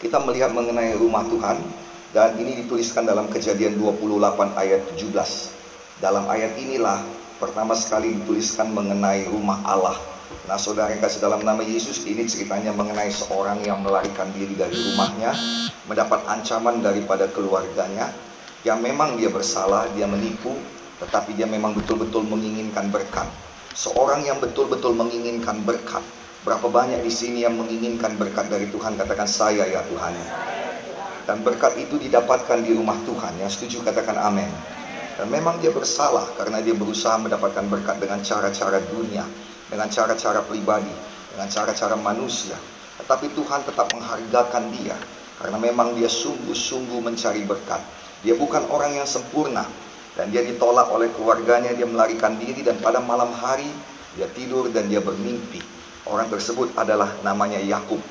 [0.00, 1.60] Kita melihat mengenai rumah Tuhan
[2.16, 5.12] dan ini dituliskan dalam kejadian 28 ayat 17.
[6.00, 7.04] Dalam ayat inilah
[7.36, 10.00] pertama sekali dituliskan mengenai rumah Allah.
[10.48, 14.72] Nah saudara yang kasih dalam nama Yesus ini ceritanya mengenai seorang yang melarikan diri dari
[14.72, 15.36] rumahnya,
[15.84, 18.08] mendapat ancaman daripada keluarganya,
[18.64, 20.56] yang memang dia bersalah, dia menipu,
[21.04, 23.28] tetapi dia memang betul-betul menginginkan berkat.
[23.76, 26.00] Seorang yang betul-betul menginginkan berkat,
[26.40, 30.16] Berapa banyak di sini yang menginginkan berkat dari Tuhan katakan saya ya Tuhan.
[31.28, 33.36] Dan berkat itu didapatkan di rumah Tuhan.
[33.44, 34.48] Yang setuju katakan amin.
[35.20, 39.28] Dan memang dia bersalah karena dia berusaha mendapatkan berkat dengan cara-cara dunia,
[39.68, 40.88] dengan cara-cara pribadi,
[41.28, 42.56] dengan cara-cara manusia.
[43.04, 44.96] Tetapi Tuhan tetap menghargakan dia
[45.44, 47.84] karena memang dia sungguh-sungguh mencari berkat.
[48.24, 49.68] Dia bukan orang yang sempurna
[50.16, 53.68] dan dia ditolak oleh keluarganya, dia melarikan diri dan pada malam hari
[54.16, 55.79] dia tidur dan dia bermimpi.
[56.10, 58.02] Orang tersebut adalah namanya Yakub.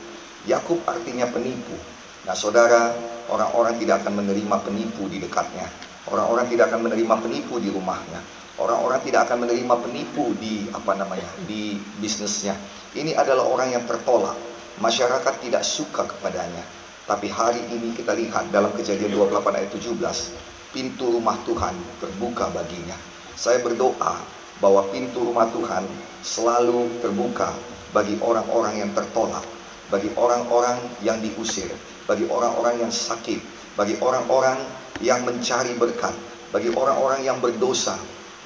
[0.48, 1.76] Yakub artinya penipu.
[2.24, 2.96] Nah, saudara,
[3.28, 5.68] orang-orang tidak akan menerima penipu di dekatnya.
[6.08, 8.24] Orang-orang tidak akan menerima penipu di rumahnya.
[8.56, 11.28] Orang-orang tidak akan menerima penipu di apa namanya?
[11.44, 12.56] di bisnisnya.
[12.96, 14.36] Ini adalah orang yang tertolak.
[14.80, 16.64] Masyarakat tidak suka kepadanya.
[17.04, 22.96] Tapi hari ini kita lihat dalam kejadian 28 ayat 17, pintu rumah Tuhan terbuka baginya.
[23.36, 24.20] Saya berdoa
[24.64, 25.84] bahwa pintu rumah Tuhan
[26.22, 27.56] selalu terbuka
[27.92, 29.46] bagi orang-orang yang tertolak,
[29.90, 31.70] bagi orang-orang yang diusir,
[32.06, 33.42] bagi orang-orang yang sakit,
[33.74, 34.58] bagi orang-orang
[35.02, 36.14] yang mencari berkat,
[36.54, 37.98] bagi orang-orang yang berdosa,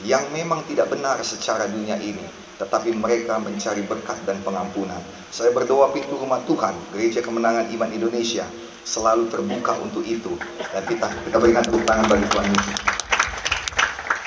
[0.03, 2.23] yang memang tidak benar secara dunia ini,
[2.59, 4.99] tetapi mereka mencari berkat dan pengampunan.
[5.33, 8.45] Saya berdoa pintu rumah Tuhan, Gereja Kemenangan Iman Indonesia,
[8.83, 10.35] selalu terbuka untuk itu.
[10.59, 12.79] Dan kita, kita berikan tepuk tangan bagi Tuhan Yesus.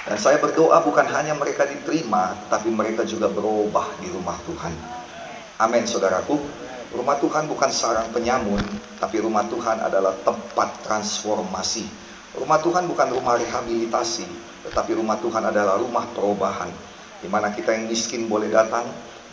[0.06, 4.73] Dan saya berdoa bukan hanya mereka diterima, tapi mereka juga berubah di rumah Tuhan.
[5.56, 6.36] Amin saudaraku.
[6.92, 8.60] Rumah Tuhan bukan sarang penyamun,
[9.00, 11.88] tapi rumah Tuhan adalah tempat transformasi.
[12.36, 14.28] Rumah Tuhan bukan rumah rehabilitasi,
[14.68, 16.68] tetapi rumah Tuhan adalah rumah perubahan.
[17.24, 18.84] Di mana kita yang miskin boleh datang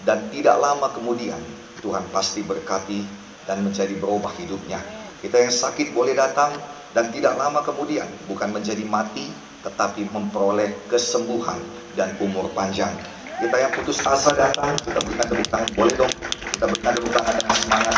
[0.08, 1.40] dan tidak lama kemudian
[1.84, 3.04] Tuhan pasti berkati
[3.44, 4.80] dan menjadi berubah hidupnya.
[5.20, 6.56] Kita yang sakit boleh datang
[6.96, 9.28] dan tidak lama kemudian bukan menjadi mati
[9.68, 11.60] tetapi memperoleh kesembuhan
[12.00, 12.96] dan umur panjang.
[13.42, 15.70] Kita yang putus asa datang, kita berikan tepuk tangan.
[15.74, 16.14] Boleh dong,
[16.54, 17.98] kita berikan tepuk tangan dengan semangat.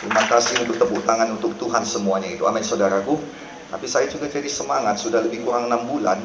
[0.00, 2.44] Terima kasih untuk tepuk tangan untuk Tuhan semuanya itu.
[2.48, 3.20] Amin saudaraku.
[3.70, 6.18] Tapi saya juga jadi semangat, sudah lebih kurang enam bulan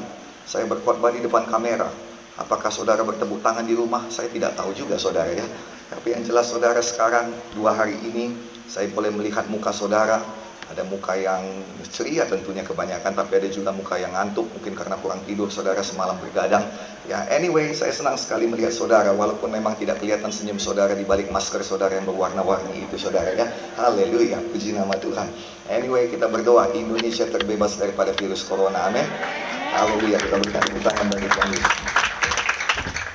[0.46, 1.90] saya berkhotbah di depan kamera.
[2.38, 4.06] Apakah saudara bertepuk tangan di rumah?
[4.14, 5.46] Saya tidak tahu juga saudara ya.
[5.90, 8.34] Tapi yang jelas saudara sekarang dua hari ini
[8.70, 10.22] saya boleh melihat muka saudara
[10.66, 11.46] ada muka yang
[11.94, 16.18] ceria tentunya kebanyakan, tapi ada juga muka yang ngantuk, mungkin karena kurang tidur saudara semalam
[16.18, 16.66] bergadang.
[17.06, 21.30] Ya, anyway, saya senang sekali melihat saudara, walaupun memang tidak kelihatan senyum saudara di balik
[21.30, 23.46] masker saudara yang berwarna-warni itu saudara ya.
[23.78, 25.30] Haleluya, puji nama Tuhan.
[25.70, 29.06] Anyway, kita berdoa Indonesia terbebas daripada virus corona, amin.
[29.70, 31.50] Haleluya, kita berikan tepuk tangan bagi Tuhan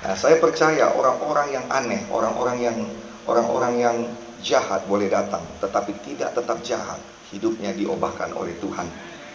[0.00, 2.78] Nah, saya percaya orang-orang yang aneh, orang-orang yang
[3.26, 3.96] orang-orang yang
[4.38, 6.98] jahat boleh datang, tetapi tidak tetap jahat
[7.30, 8.86] hidupnya diobahkan oleh Tuhan.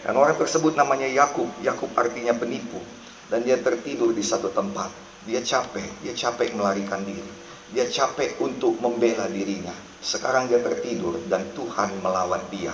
[0.05, 1.49] Dan orang tersebut namanya Yakub.
[1.65, 2.77] Yakub artinya penipu.
[3.25, 4.93] Dan dia tertidur di satu tempat.
[5.25, 7.25] Dia capek, dia capek melarikan diri.
[7.73, 9.73] Dia capek untuk membela dirinya.
[9.97, 12.69] Sekarang dia tertidur dan Tuhan melawan dia.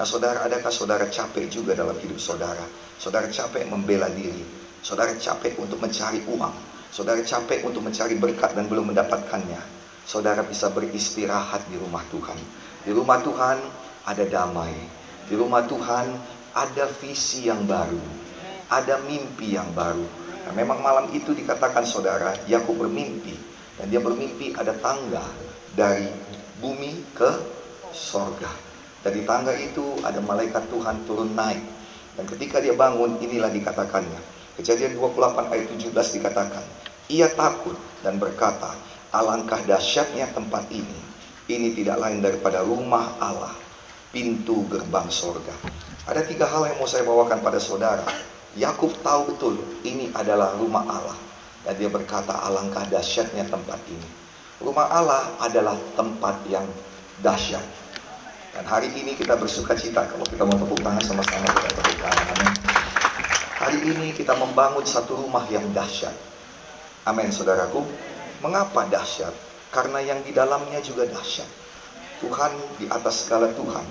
[0.00, 2.64] Nah saudara, adakah saudara capek juga dalam hidup saudara?
[2.96, 4.40] Saudara capek membela diri.
[4.80, 6.56] Saudara capek untuk mencari uang.
[6.88, 9.60] Saudara capek untuk mencari berkat dan belum mendapatkannya.
[10.08, 12.40] Saudara bisa beristirahat di rumah Tuhan.
[12.88, 13.60] Di rumah Tuhan
[14.06, 14.72] ada damai.
[15.30, 16.10] Di rumah Tuhan
[16.56, 18.02] ada visi yang baru,
[18.66, 20.02] ada mimpi yang baru.
[20.46, 23.38] Nah, memang malam itu dikatakan saudara, Yakub bermimpi
[23.78, 25.22] dan dia bermimpi ada tangga
[25.78, 26.10] dari
[26.58, 27.30] bumi ke
[27.94, 28.50] sorga.
[29.00, 31.62] Dari tangga itu ada malaikat Tuhan turun naik.
[32.18, 34.20] Dan ketika dia bangun, inilah dikatakannya.
[34.60, 36.64] Kejadian 28 ayat 17 dikatakan,
[37.08, 38.76] ia takut dan berkata,
[39.14, 41.00] alangkah dahsyatnya tempat ini.
[41.48, 43.59] Ini tidak lain daripada rumah Allah
[44.10, 45.54] pintu gerbang sorga.
[46.06, 48.06] Ada tiga hal yang mau saya bawakan pada saudara.
[48.58, 49.54] Yakub tahu betul
[49.86, 51.18] ini adalah rumah Allah.
[51.62, 54.08] Dan dia berkata alangkah dahsyatnya tempat ini.
[54.60, 56.66] Rumah Allah adalah tempat yang
[57.22, 57.62] dahsyat.
[58.50, 62.38] Dan hari ini kita bersuka cita kalau kita mau tepuk tangan sama-sama kita tepuk tangan.
[63.60, 66.16] Hari ini kita membangun satu rumah yang dahsyat.
[67.06, 67.84] Amin saudaraku.
[68.40, 69.36] Mengapa dahsyat?
[69.70, 71.59] Karena yang di dalamnya juga dahsyat.
[72.20, 73.84] Tuhan di atas segala Tuhan,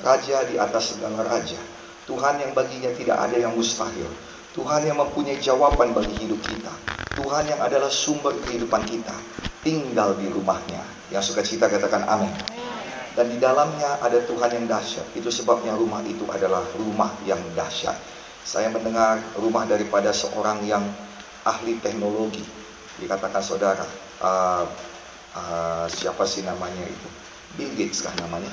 [0.00, 1.60] Raja di atas segala Raja,
[2.08, 4.08] Tuhan yang baginya tidak ada yang mustahil,
[4.56, 6.72] Tuhan yang mempunyai jawaban bagi hidup kita,
[7.14, 9.14] Tuhan yang adalah sumber kehidupan kita,
[9.64, 10.82] tinggal di rumahnya.
[11.12, 12.32] Yang suka cita katakan amin.
[13.14, 15.06] dan di dalamnya ada Tuhan yang dahsyat.
[15.14, 17.94] Itu sebabnya rumah itu adalah rumah yang dahsyat.
[18.42, 20.82] Saya mendengar rumah daripada seorang yang
[21.46, 22.42] ahli teknologi.
[22.98, 23.86] Dikatakan saudara,
[24.18, 24.66] uh,
[25.38, 27.23] uh, siapa sih namanya itu?
[27.54, 28.50] Bill Gates kah namanya?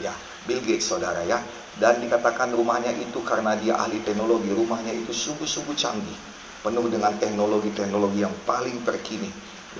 [0.00, 0.14] Ya,
[0.48, 1.38] Bill Gates saudara ya.
[1.78, 6.18] Dan dikatakan rumahnya itu karena dia ahli teknologi, rumahnya itu sungguh-sungguh canggih.
[6.60, 9.30] Penuh dengan teknologi-teknologi yang paling terkini.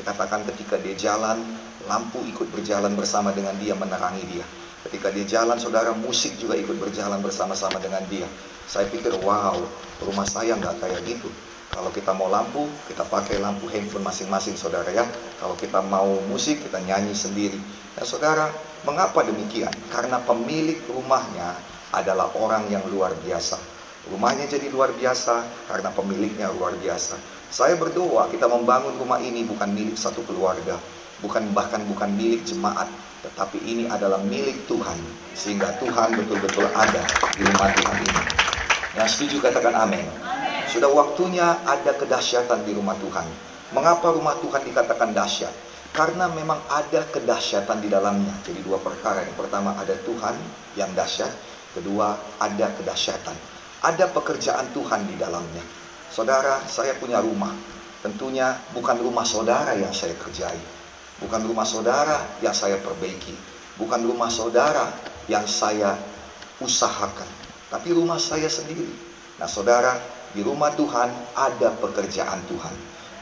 [0.01, 1.43] Dikatakan ketika dia jalan,
[1.91, 4.47] lampu ikut berjalan bersama dengan dia, menerangi dia.
[4.89, 8.25] Ketika dia jalan, saudara musik juga ikut berjalan bersama-sama dengan dia.
[8.65, 9.61] Saya pikir, wow,
[10.01, 11.29] rumah saya nggak kayak gitu.
[11.71, 15.05] Kalau kita mau lampu, kita pakai lampu handphone masing-masing, saudara ya.
[15.37, 17.61] Kalau kita mau musik, kita nyanyi sendiri.
[18.01, 18.49] Nah, saudara,
[18.89, 19.69] mengapa demikian?
[19.93, 21.53] Karena pemilik rumahnya
[21.93, 23.61] adalah orang yang luar biasa.
[24.09, 27.21] Rumahnya jadi luar biasa karena pemiliknya luar biasa.
[27.53, 30.81] Saya berdoa kita membangun rumah ini bukan milik satu keluarga,
[31.21, 32.89] bukan bahkan bukan milik jemaat,
[33.21, 34.97] tetapi ini adalah milik Tuhan
[35.37, 37.05] sehingga Tuhan betul-betul ada
[37.37, 38.23] di rumah Tuhan ini.
[38.97, 40.09] Yang setuju katakan amin.
[40.73, 43.29] Sudah waktunya ada kedahsyatan di rumah Tuhan.
[43.77, 45.53] Mengapa rumah Tuhan dikatakan dahsyat?
[45.91, 48.31] Karena memang ada kedahsyatan di dalamnya.
[48.47, 49.27] Jadi dua perkara.
[49.27, 50.39] Yang pertama ada Tuhan
[50.79, 51.33] yang dahsyat.
[51.75, 53.35] Kedua ada kedahsyatan.
[53.83, 55.63] Ada pekerjaan Tuhan di dalamnya.
[56.11, 57.55] Saudara, saya punya rumah.
[58.03, 60.59] Tentunya bukan rumah saudara yang saya kerjai.
[61.21, 63.35] Bukan rumah saudara yang saya perbaiki.
[63.77, 64.89] Bukan rumah saudara
[65.29, 65.99] yang saya
[66.63, 67.29] usahakan.
[67.71, 68.91] Tapi rumah saya sendiri.
[69.39, 70.01] Nah saudara,
[70.33, 72.75] di rumah Tuhan ada pekerjaan Tuhan.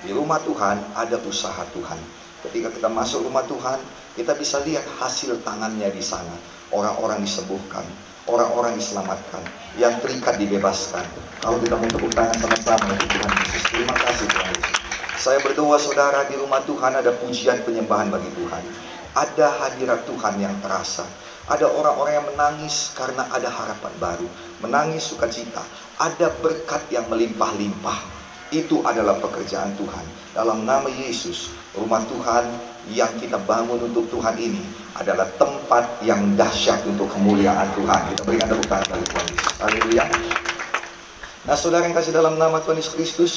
[0.05, 2.00] Di rumah Tuhan ada usaha Tuhan.
[2.46, 3.82] Ketika kita masuk rumah Tuhan,
[4.14, 6.35] kita bisa lihat hasil tangannya di sana.
[6.70, 7.82] Orang-orang disembuhkan,
[8.31, 9.43] orang-orang diselamatkan,
[9.81, 11.02] yang terikat dibebaskan.
[11.43, 13.62] Kalau kita mau tepuk tangan sama-sama Tuhan Yesus.
[13.75, 14.76] Terima kasih Tuhan Yesus.
[15.19, 18.62] Saya berdoa saudara di rumah Tuhan ada pujian penyembahan bagi Tuhan.
[19.19, 21.02] Ada hadirat Tuhan yang terasa.
[21.50, 24.29] Ada orang-orang yang menangis karena ada harapan baru.
[24.62, 25.64] Menangis sukacita.
[25.99, 28.18] Ada berkat yang melimpah-limpah.
[28.48, 30.04] Itu adalah pekerjaan Tuhan.
[30.32, 32.48] Dalam nama Yesus, rumah Tuhan
[32.88, 34.64] yang kita bangun untuk Tuhan ini
[34.96, 38.00] adalah tempat yang dahsyat untuk kemuliaan Tuhan.
[38.16, 39.52] Kita berikan tepuk tangan bagi Tuhan Yesus.
[39.60, 40.04] Haleluya.
[41.44, 43.32] Nah, saudara yang kasih dalam nama Tuhan Yesus Kristus,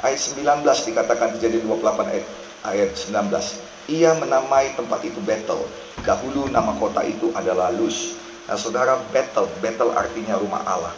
[0.00, 2.26] ayat 19 dikatakan jadi 28 ayat
[2.64, 3.92] ayat 19.
[3.92, 5.60] Ia menamai tempat itu Betel.
[6.00, 8.16] Dahulu nama kota itu adalah Luz.
[8.48, 10.94] Nah, saudara, Betel, Betel artinya rumah Allah.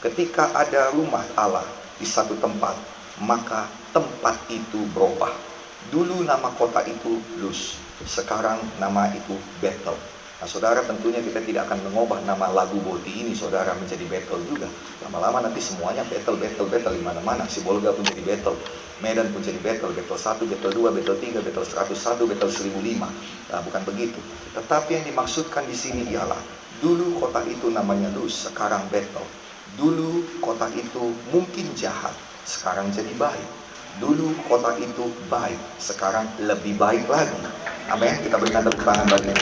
[0.00, 1.66] Ketika ada rumah Allah
[2.00, 5.52] di satu tempat, maka tempat itu berubah
[5.90, 7.74] Dulu nama kota itu Luz,
[8.06, 9.92] sekarang nama itu Betel.
[10.38, 14.70] Nah saudara tentunya kita tidak akan mengubah nama lagu Boti ini saudara menjadi Betel juga.
[15.02, 17.44] Lama-lama nanti semuanya Betel, Betel, Betel di mana-mana.
[17.50, 18.54] Si Bolga pun jadi Betel,
[19.02, 23.10] Medan pun jadi Betel, Betel 1, Betel 2, Betel 3, Betel 101, Betel 1005.
[23.50, 24.20] Nah bukan begitu.
[24.54, 26.38] Tetapi yang dimaksudkan di sini ialah
[26.78, 29.26] dulu kota itu namanya Luz, sekarang Betel.
[29.74, 32.14] Dulu kota itu mungkin jahat,
[32.44, 33.62] sekarang jadi baik
[34.00, 37.36] Dulu kota itu baik, sekarang lebih baik lagi.
[37.92, 38.16] Amin.
[38.24, 39.36] Kita berikan tepuk tangan bagi.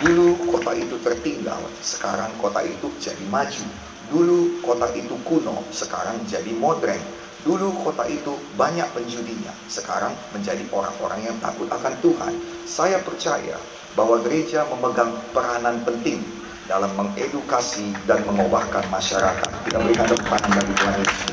[0.00, 3.64] Dulu kota itu tertinggal, sekarang kota itu jadi maju.
[4.08, 7.00] Dulu kota itu kuno, sekarang jadi modern.
[7.44, 12.32] Dulu kota itu banyak penjudinya, sekarang menjadi orang-orang yang takut akan Tuhan.
[12.64, 13.60] Saya percaya
[13.92, 16.24] bahwa gereja memegang peranan penting
[16.64, 19.50] dalam mengedukasi dan mengubahkan masyarakat.
[19.68, 21.24] Kita berikan tangan bagi Tuhan Yesus.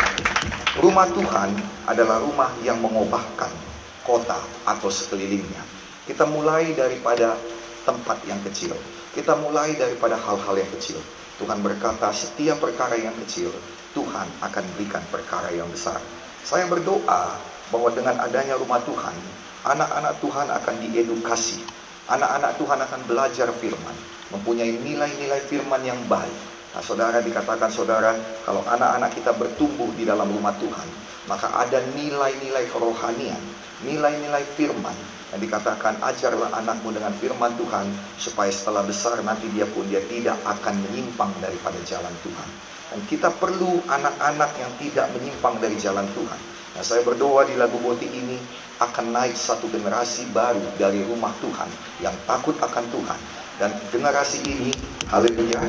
[0.81, 1.49] Rumah Tuhan
[1.87, 3.51] adalah rumah yang mengubahkan
[4.07, 5.63] kota atau sekelilingnya.
[6.07, 7.37] Kita mulai daripada
[7.87, 8.73] tempat yang kecil.
[9.11, 10.99] Kita mulai daripada hal-hal yang kecil.
[11.41, 13.51] Tuhan berkata, setiap perkara yang kecil,
[13.91, 15.99] Tuhan akan berikan perkara yang besar.
[16.45, 17.35] Saya berdoa
[17.69, 19.15] bahwa dengan adanya rumah Tuhan,
[19.67, 21.80] anak-anak Tuhan akan diedukasi.
[22.11, 23.95] Anak-anak Tuhan akan belajar firman,
[24.35, 28.15] mempunyai nilai-nilai firman yang baik Nah, saudara dikatakan saudara,
[28.47, 30.87] kalau anak-anak kita bertumbuh di dalam rumah Tuhan,
[31.27, 33.43] maka ada nilai-nilai kerohanian,
[33.83, 34.95] nilai-nilai firman
[35.35, 40.39] yang dikatakan ajarlah anakmu dengan firman Tuhan supaya setelah besar nanti dia pun dia tidak
[40.47, 42.49] akan menyimpang daripada jalan Tuhan.
[42.91, 46.50] Dan kita perlu anak-anak yang tidak menyimpang dari jalan Tuhan.
[46.71, 48.39] Nah, saya berdoa di lagu boti ini
[48.79, 51.67] akan naik satu generasi baru dari rumah Tuhan
[51.99, 53.19] yang takut akan Tuhan.
[53.59, 54.73] Dan generasi ini,
[55.11, 55.61] haleluya,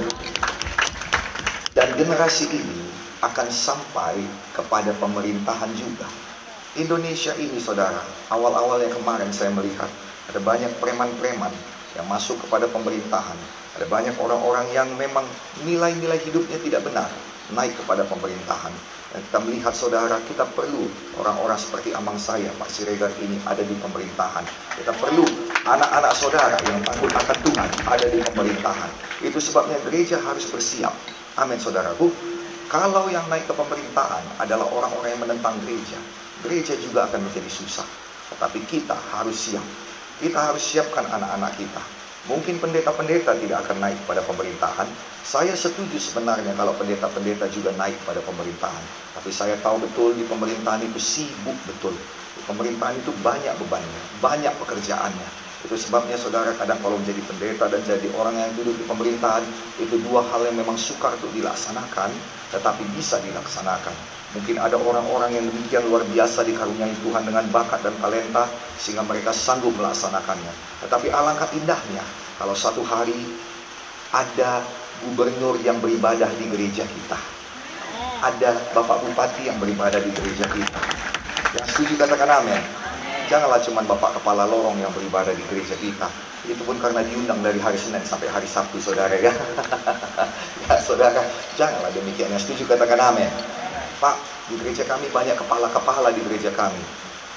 [1.77, 2.79] dan generasi ini
[3.21, 4.17] akan sampai
[4.57, 6.09] kepada pemerintahan juga.
[6.73, 8.01] Indonesia ini saudara,
[8.33, 9.89] awal-awal yang kemarin saya melihat
[10.33, 11.53] ada banyak preman-preman
[11.93, 13.37] yang masuk kepada pemerintahan.
[13.77, 15.25] Ada banyak orang-orang yang memang
[15.65, 17.09] nilai-nilai hidupnya tidak benar
[17.53, 18.73] naik kepada pemerintahan.
[19.13, 20.89] Dan kita melihat saudara, kita perlu
[21.21, 24.41] orang-orang seperti amang saya, Pak Siregar ini ada di pemerintahan.
[24.81, 25.29] Kita perlu
[25.69, 28.91] anak-anak saudara yang takut akan Tuhan ada di pemerintahan.
[29.21, 30.97] Itu sebabnya gereja harus bersiap.
[31.37, 32.09] Amin saudaraku.
[32.73, 36.01] Kalau yang naik ke pemerintahan adalah orang-orang yang menentang gereja,
[36.41, 37.85] gereja juga akan menjadi susah.
[38.33, 39.67] Tetapi kita harus siap.
[40.25, 42.02] Kita harus siapkan anak-anak kita.
[42.23, 44.87] Mungkin pendeta-pendeta tidak akan naik pada pemerintahan.
[45.27, 48.85] Saya setuju sebenarnya kalau pendeta-pendeta juga naik pada pemerintahan.
[49.19, 51.99] Tapi saya tahu betul di pemerintahan itu sibuk betul.
[52.39, 55.52] Di pemerintahan itu banyak bebannya, banyak pekerjaannya.
[55.63, 59.47] Itu sebabnya saudara kadang kalau menjadi pendeta dan jadi orang yang duduk di pemerintahan,
[59.79, 62.11] itu dua hal yang memang sukar untuk dilaksanakan,
[62.51, 63.95] tetapi bisa dilaksanakan.
[64.33, 68.49] Mungkin ada orang-orang yang demikian luar biasa dikaruniai Tuhan dengan bakat dan talenta
[68.81, 70.53] sehingga mereka sanggup melaksanakannya.
[70.83, 72.03] Tetapi alangkah indahnya
[72.41, 73.15] kalau satu hari
[74.11, 74.65] ada
[75.05, 77.19] gubernur yang beribadah di gereja kita.
[78.23, 80.81] Ada Bapak Bupati yang beribadah di gereja kita.
[81.53, 82.82] Yang setuju katakan amin.
[83.33, 86.05] Janganlah cuma Bapak Kepala Lorong yang beribadah di gereja kita.
[86.45, 89.33] Itu pun karena diundang dari hari Senin sampai hari Sabtu saudara ya.
[90.69, 91.25] ya saudara,
[91.57, 92.29] janganlah demikian.
[92.29, 93.33] Yang setuju katakan amin.
[94.05, 94.21] Pak,
[94.53, 96.77] di gereja kami banyak kepala-kepala di gereja kami.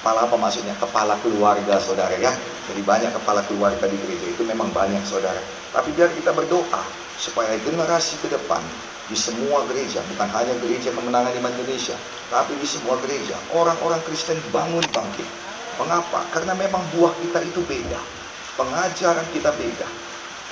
[0.04, 0.76] Kepala apa maksudnya?
[0.76, 2.36] Kepala keluarga saudara ya.
[2.68, 5.40] Jadi banyak kepala keluarga di gereja itu memang banyak saudara.
[5.72, 6.84] Tapi biar kita berdoa
[7.16, 8.60] supaya generasi ke depan
[9.08, 11.96] di semua gereja, bukan hanya gereja kemenangan iman Indonesia,
[12.28, 15.45] tapi di semua gereja, orang-orang Kristen bangun bangkit.
[15.76, 16.24] Mengapa?
[16.32, 18.00] Karena memang buah kita itu beda.
[18.56, 19.88] Pengajaran kita beda.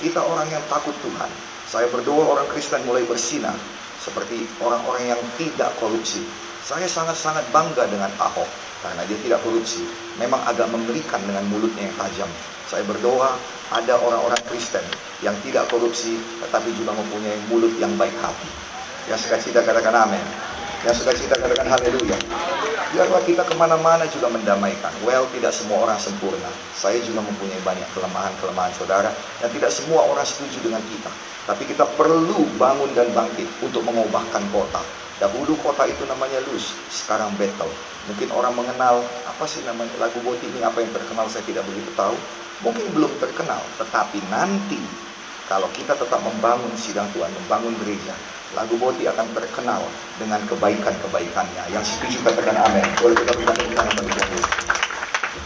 [0.00, 1.30] Kita orang yang takut Tuhan.
[1.64, 3.56] Saya berdoa orang Kristen mulai bersinar
[3.96, 6.20] seperti orang-orang yang tidak korupsi.
[6.60, 8.48] Saya sangat-sangat bangga dengan Ahok
[8.84, 9.80] karena dia tidak korupsi.
[10.20, 12.28] Memang agak mengerikan dengan mulutnya yang tajam.
[12.68, 13.32] Saya berdoa
[13.72, 14.84] ada orang-orang Kristen
[15.24, 18.48] yang tidak korupsi tetapi juga mempunyai mulut yang baik hati.
[19.08, 20.24] Yang suka cita katakan amin.
[20.84, 22.43] Yang suka cita katakan haleluya.
[22.94, 24.94] Biarlah kita ke mana-mana juga mendamaikan.
[25.02, 26.46] Well, tidak semua orang sempurna.
[26.78, 29.10] Saya juga mempunyai banyak kelemahan-kelemahan saudara.
[29.42, 31.10] Dan tidak semua orang setuju dengan kita.
[31.42, 34.78] Tapi kita perlu bangun dan bangkit untuk mengubahkan kota.
[35.18, 37.66] Dahulu kota itu namanya Luz, sekarang Betel.
[38.06, 41.90] Mungkin orang mengenal, apa sih namanya lagu Boti ini, apa yang terkenal saya tidak begitu
[41.98, 42.14] tahu.
[42.62, 44.78] Mungkin belum terkenal, tetapi nanti
[45.50, 48.14] kalau kita tetap membangun sidang Tuhan, membangun gereja,
[48.54, 49.82] lagu Boti akan terkenal
[50.16, 51.74] dengan kebaikan-kebaikannya.
[51.74, 52.86] Yang setuju katakan amin.
[53.02, 54.42] Boleh kita berikan tepuk tangan bagi Tuhan.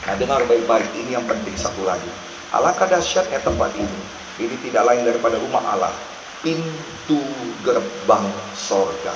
[0.09, 2.09] Nah dengar baik-baik, ini yang penting satu lagi.
[2.53, 4.01] Alangkah dahsyatnya tempat ini.
[4.39, 5.93] Ini tidak lain daripada rumah Allah.
[6.41, 7.21] Pintu
[7.65, 8.25] gerbang
[8.55, 9.13] sorga.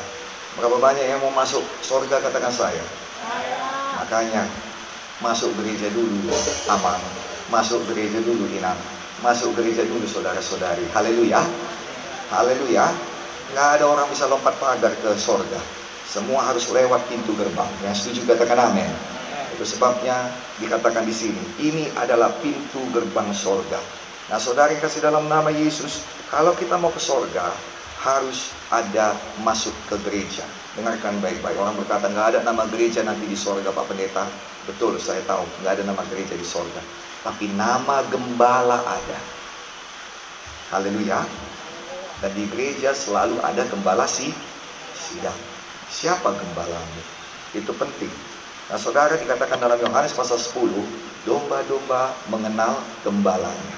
[0.58, 2.84] Berapa banyak yang mau masuk sorga katakan saya.
[4.00, 4.44] Makanya
[5.24, 6.28] masuk gereja dulu
[6.68, 7.00] aman.
[7.48, 8.76] Masuk gereja dulu inang.
[9.24, 10.88] Masuk gereja dulu saudara-saudari.
[10.92, 11.40] Haleluya.
[12.28, 13.11] Haleluya.
[13.52, 15.60] Nggak ada orang bisa lompat pagar ke sorga.
[16.08, 17.68] Semua harus lewat pintu gerbang.
[17.84, 18.88] Yang setuju katakan amin.
[19.52, 23.76] Itu sebabnya dikatakan di sini, ini adalah pintu gerbang sorga.
[24.32, 26.00] Nah saudara yang kasih dalam nama Yesus,
[26.32, 27.52] kalau kita mau ke sorga,
[28.00, 29.12] harus ada
[29.44, 30.48] masuk ke gereja.
[30.72, 31.60] Dengarkan baik-baik.
[31.60, 34.24] Orang berkata, nggak ada nama gereja nanti di sorga Pak Pendeta.
[34.64, 35.44] Betul, saya tahu.
[35.60, 36.80] Nggak ada nama gereja di sorga.
[37.20, 39.20] Tapi nama gembala ada.
[40.72, 41.51] Haleluya.
[42.22, 44.30] Dan di gereja selalu ada gembala si
[44.94, 45.34] sidang.
[45.90, 47.02] Siapa gembalamu?
[47.50, 48.14] Itu penting.
[48.70, 53.76] Nah saudara dikatakan dalam Yohanes pasal 10, domba-domba mengenal gembalanya.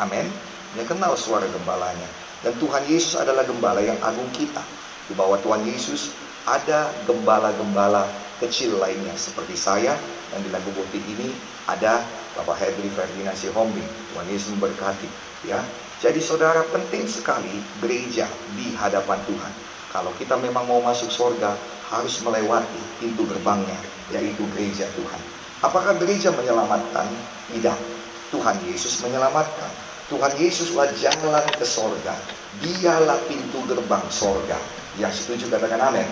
[0.00, 0.32] Amin.
[0.72, 2.08] Dia kenal suara gembalanya.
[2.40, 4.64] Dan Tuhan Yesus adalah gembala yang agung kita.
[5.04, 6.16] Di bawah Tuhan Yesus
[6.48, 8.08] ada gembala-gembala
[8.40, 9.94] kecil lainnya seperti saya
[10.32, 11.36] dan di lagu bukti ini
[11.68, 12.00] ada
[12.34, 13.84] Bapak Henry Ferdinand Sihombi.
[14.12, 15.08] Tuhan Yesus memberkati.
[15.44, 15.60] Ya,
[16.04, 18.28] jadi saudara penting sekali gereja
[18.60, 19.52] di hadapan Tuhan.
[19.88, 21.56] Kalau kita memang mau masuk surga,
[21.88, 23.80] harus melewati pintu gerbangnya,
[24.12, 25.20] yaitu gereja Tuhan.
[25.64, 27.08] Apakah gereja menyelamatkan?
[27.48, 27.78] Tidak.
[28.36, 29.72] Tuhan Yesus menyelamatkan.
[30.12, 32.12] Tuhan Yesuslah jalan ke sorga.
[32.60, 34.60] Dialah pintu gerbang sorga.
[35.00, 36.04] Yang setuju katakan amin.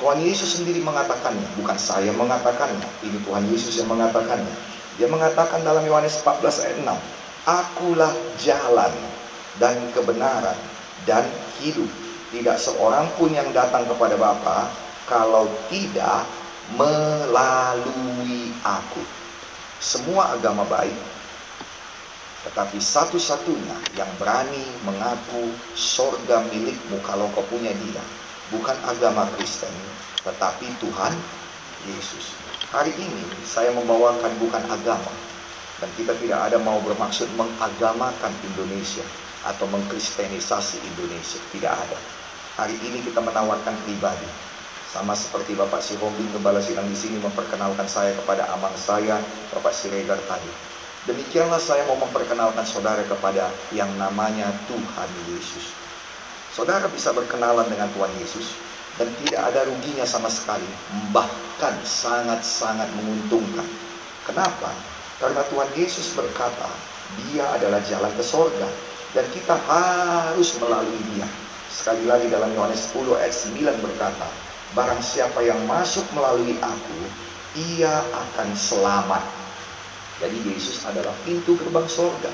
[0.00, 2.88] Tuhan Yesus sendiri mengatakannya, bukan saya mengatakannya.
[3.04, 4.56] Ini Tuhan Yesus yang mengatakannya.
[4.96, 6.96] Dia mengatakan dalam Yohanes 14 ayat 6,
[7.44, 9.17] Akulah jalan
[9.58, 10.56] dan kebenaran
[11.04, 11.26] dan
[11.60, 11.90] hidup.
[12.28, 14.68] Tidak seorang pun yang datang kepada Bapa
[15.08, 16.24] kalau tidak
[16.76, 19.00] melalui aku.
[19.78, 20.98] Semua agama baik,
[22.44, 28.04] tetapi satu-satunya yang berani mengaku sorga milikmu kalau kau punya dia.
[28.52, 29.72] Bukan agama Kristen,
[30.24, 31.14] tetapi Tuhan
[31.88, 32.34] Yesus.
[32.68, 35.12] Hari ini saya membawakan bukan agama.
[35.78, 39.06] Dan kita tidak ada mau bermaksud mengagamakan Indonesia
[39.48, 41.40] atau mengkristenisasi Indonesia.
[41.50, 41.98] Tidak ada.
[42.60, 44.28] Hari ini kita menawarkan pribadi.
[44.88, 49.20] Sama seperti Bapak Si Sihombing Gembala Sidang di sini memperkenalkan saya kepada amang saya,
[49.52, 50.48] Bapak Siregar tadi.
[51.04, 55.72] Demikianlah saya mau memperkenalkan saudara kepada yang namanya Tuhan Yesus.
[56.52, 58.56] Saudara bisa berkenalan dengan Tuhan Yesus
[58.96, 60.66] dan tidak ada ruginya sama sekali,
[61.14, 63.68] bahkan sangat-sangat menguntungkan.
[64.26, 64.72] Kenapa?
[65.20, 66.66] Karena Tuhan Yesus berkata,
[67.28, 68.68] dia adalah jalan ke sorga
[69.18, 71.26] dan kita harus melalui dia.
[71.74, 74.30] Sekali lagi dalam Yohanes 10 ayat 9 berkata,
[74.78, 76.98] Barang siapa yang masuk melalui aku,
[77.58, 79.26] ia akan selamat.
[80.22, 82.30] Jadi Yesus adalah pintu gerbang sorga.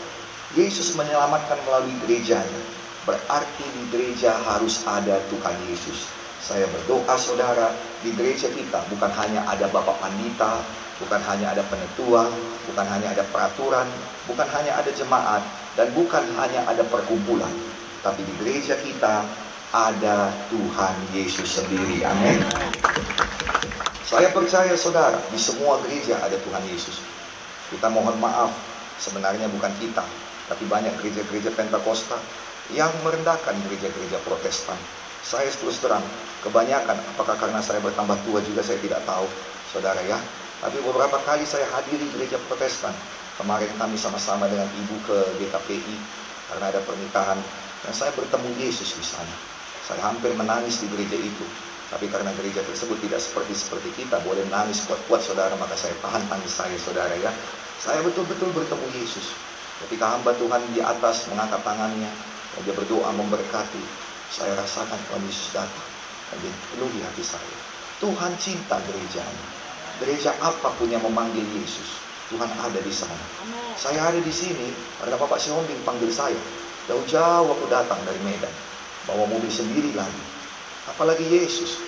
[0.53, 2.63] Yesus menyelamatkan melalui gerejanya.
[3.09, 6.05] Berarti di gereja harus ada Tuhan Yesus.
[6.45, 7.73] Saya berdoa saudara,
[8.05, 10.61] di gereja kita bukan hanya ada Bapak Pandita,
[11.01, 12.29] bukan hanya ada penetua,
[12.69, 13.89] bukan hanya ada peraturan,
[14.29, 15.41] bukan hanya ada jemaat,
[15.75, 17.51] dan bukan hanya ada perkumpulan.
[18.03, 19.25] Tapi di gereja kita
[19.75, 22.07] ada Tuhan Yesus sendiri.
[22.07, 22.39] Amin.
[24.05, 27.03] Saya percaya saudara, di semua gereja ada Tuhan Yesus.
[27.73, 28.53] Kita mohon maaf,
[29.01, 30.05] sebenarnya bukan kita,
[30.47, 32.21] tapi banyak gereja-gereja Pentakosta
[32.71, 34.79] yang merendahkan gereja-gereja Protestan.
[35.25, 36.05] Saya terus terang,
[36.45, 39.25] kebanyakan, apakah karena saya bertambah tua juga saya tidak tahu,
[39.73, 40.21] saudara ya.
[40.61, 42.93] Tapi beberapa kali saya hadiri gereja Protestan.
[43.35, 45.97] Kemarin kami sama-sama dengan ibu ke GKPI
[46.51, 47.39] karena ada pernikahan.
[47.85, 49.35] Dan saya bertemu Yesus di sana.
[49.85, 51.45] Saya hampir menangis di gereja itu.
[51.93, 56.25] Tapi karena gereja tersebut tidak seperti seperti kita, boleh menangis kuat-kuat saudara, maka saya tahan
[56.27, 57.31] tangis saya saudara ya.
[57.79, 59.37] Saya betul-betul bertemu Yesus.
[59.85, 62.11] Ketika hamba Tuhan di atas mengangkat tangannya,
[62.55, 63.83] dan dia berdoa memberkati,
[64.31, 65.89] saya rasakan Tuhan Yesus datang
[66.31, 67.57] dan dia penuhi hati saya.
[68.03, 69.47] Tuhan cinta gerejanya.
[70.03, 72.03] Gereja apa pun yang memanggil Yesus,
[72.35, 73.25] Tuhan ada di sana.
[73.79, 76.39] Saya ada di sini karena Bapak Siombing panggil saya.
[76.91, 78.51] Jauh-jauh aku datang dari Medan
[79.07, 80.23] bawa mobil sendiri lagi.
[80.91, 81.79] Apalagi Yesus.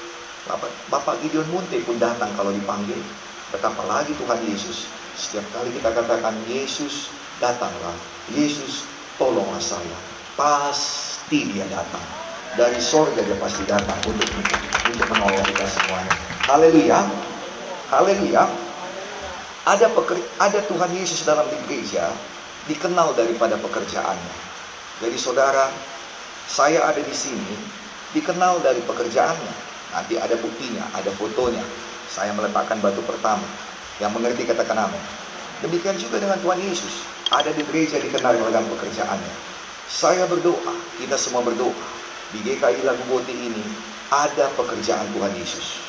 [0.47, 2.97] Bapak, Bapak Gideon Munte pun datang kalau dipanggil.
[3.50, 4.87] Betapa lagi Tuhan Yesus.
[5.19, 7.11] Setiap kali kita katakan Yesus
[7.43, 7.95] datanglah.
[8.31, 8.87] Yesus
[9.19, 9.99] tolonglah saya.
[10.38, 12.03] Pasti dia datang.
[12.55, 14.31] Dari sorga dia pasti datang untuk
[14.87, 16.15] untuk menolong kita semuanya.
[16.47, 17.00] Haleluya.
[17.91, 18.66] Haleluya.
[19.67, 22.07] Ada peker, ada Tuhan Yesus dalam di gereja
[22.71, 24.35] dikenal daripada pekerjaannya.
[25.02, 25.67] Jadi saudara,
[26.47, 27.50] saya ada di sini
[28.15, 29.55] dikenal dari pekerjaannya.
[29.91, 31.67] Nanti ada buktinya, ada fotonya.
[32.07, 33.43] Saya meletakkan batu pertama.
[33.99, 35.02] Yang mengerti katakan amin.
[35.67, 37.02] Demikian juga dengan Tuhan Yesus.
[37.35, 39.35] Ada di gereja dikenal dengan pekerjaannya.
[39.91, 41.75] Saya berdoa, kita semua berdoa.
[42.31, 43.67] Di GKI Lagu Bote ini
[44.15, 45.83] ada pekerjaan Tuhan Yesus.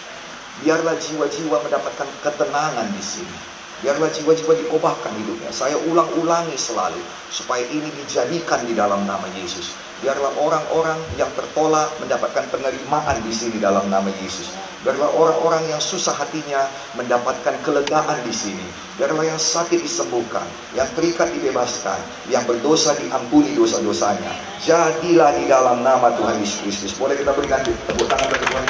[0.65, 3.56] Biarlah jiwa-jiwa mendapatkan ketenangan di sini.
[3.77, 5.53] Biarlah jiwa-jiwa diubahkan hidupnya.
[5.53, 6.97] Saya ulang-ulangi selalu
[7.29, 9.77] supaya ini dijadikan di dalam nama Yesus.
[10.01, 14.49] Biarlah orang-orang yang tertolak mendapatkan penerimaan di sini dalam nama Yesus.
[14.81, 18.65] Biarlah orang-orang yang susah hatinya mendapatkan kelegaan di sini.
[18.97, 22.01] Biarlah yang sakit disembuhkan, yang terikat dibebaskan,
[22.33, 24.33] yang berdosa diampuni dosa-dosanya.
[24.61, 26.93] Jadilah di dalam nama Tuhan Yesus Kristus.
[26.97, 28.65] Boleh kita berikan tepuk tangan bagi Tuhan.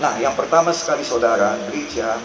[0.00, 2.16] Nah, yang pertama sekali saudara, gereja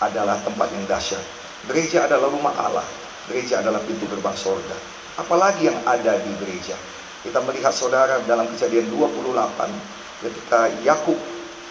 [0.00, 1.22] adalah tempat yang dahsyat.
[1.66, 2.86] Gereja adalah rumah Allah.
[3.26, 4.76] Gereja adalah pintu gerbang sorga.
[5.16, 6.76] Apalagi yang ada di gereja?
[7.24, 11.18] Kita melihat saudara dalam kejadian 28 ketika Yakub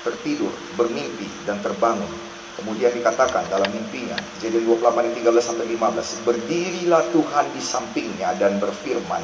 [0.03, 2.09] tertidur, bermimpi dan terbangun.
[2.55, 8.57] Kemudian dikatakan dalam mimpinya, kejadian 28 ayat 13 sampai 15, berdirilah Tuhan di sampingnya dan
[8.63, 9.23] berfirman,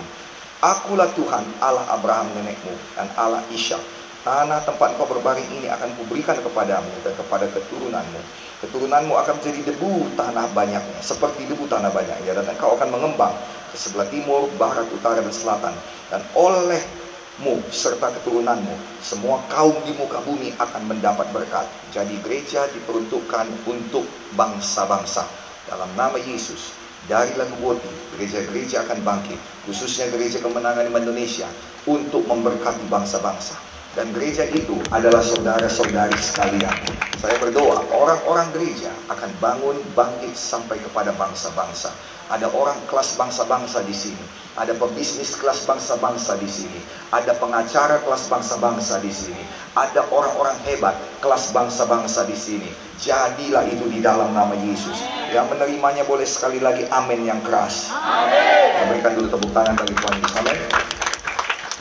[0.62, 3.82] Akulah Tuhan Allah Abraham nenekmu dan Allah Ishak.
[4.22, 8.22] Tanah tempat kau berbaring ini akan kuberikan kepadamu dan kepada keturunanmu.
[8.62, 13.34] Keturunanmu akan menjadi debu tanah banyaknya, seperti debu tanah banyaknya, dan kau akan mengembang
[13.74, 15.74] ke sebelah timur, barat, utara, dan selatan.
[16.14, 21.66] Dan olehmu serta keturunanmu, semua kaum di muka bumi akan mendapat berkat.
[21.90, 24.06] Jadi gereja diperuntukkan untuk
[24.38, 25.26] bangsa-bangsa.
[25.66, 26.78] Dalam nama Yesus,
[27.10, 29.42] dari lagu boti, gereja-gereja akan bangkit.
[29.66, 31.50] Khususnya gereja kemenangan Indonesia
[31.90, 33.71] untuk memberkati bangsa-bangsa.
[33.92, 36.72] Dan gereja itu adalah saudara-saudari sekalian.
[37.20, 41.92] Saya berdoa, orang-orang gereja akan bangun bangkit sampai kepada bangsa-bangsa.
[42.32, 44.24] Ada orang kelas bangsa-bangsa di sini.
[44.56, 46.80] Ada pebisnis kelas bangsa-bangsa di sini.
[47.12, 49.44] Ada pengacara kelas bangsa-bangsa di sini.
[49.76, 52.72] Ada orang-orang hebat kelas bangsa-bangsa di sini.
[52.96, 55.04] Jadilah itu di dalam nama Yesus.
[55.36, 57.92] Yang menerimanya boleh sekali lagi amin yang keras.
[57.92, 58.96] Amin.
[58.96, 60.36] Berikan dulu tepuk tangan bagi Tuhan Yesus.
[60.40, 61.01] Amin.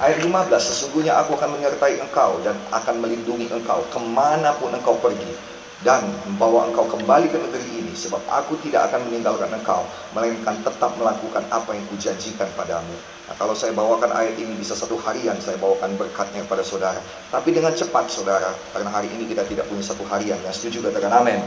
[0.00, 0.32] Ayat 15,
[0.64, 5.36] sesungguhnya aku akan menyertai engkau dan akan melindungi engkau ke mana pun engkau pergi
[5.84, 9.84] dan membawa engkau kembali ke negeri ini sebab aku tidak akan meninggalkan engkau
[10.16, 12.96] melainkan tetap melakukan apa yang kujanjikan padamu
[13.30, 16.98] Nah, kalau saya bawakan ayat ini bisa satu harian saya bawakan berkatnya kepada saudara.
[17.30, 20.34] Tapi dengan cepat saudara, karena hari ini kita tidak punya satu harian.
[20.42, 21.38] Yang setuju katakan amin.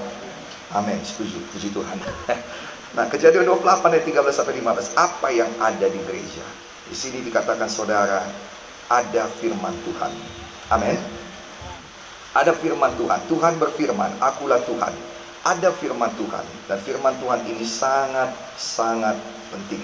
[0.71, 1.43] Amin, setuju.
[1.51, 1.99] Puji Tuhan.
[2.95, 4.95] nah, kejadian 28 ayat 13 sampai 15.
[4.95, 6.47] Apa yang ada di gereja?
[6.87, 8.27] Di sini dikatakan saudara,
[8.91, 10.11] ada firman Tuhan.
[10.71, 10.99] Amin.
[12.33, 13.19] Ada firman Tuhan.
[13.29, 14.93] Tuhan berfirman, akulah Tuhan.
[15.43, 16.45] Ada firman Tuhan.
[16.65, 19.15] Dan firman Tuhan ini sangat-sangat
[19.53, 19.83] penting.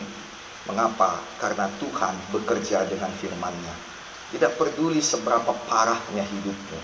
[0.65, 1.21] Mengapa?
[1.37, 3.75] Karena Tuhan bekerja dengan firman-Nya.
[4.33, 6.79] Tidak peduli seberapa parahnya hidupmu.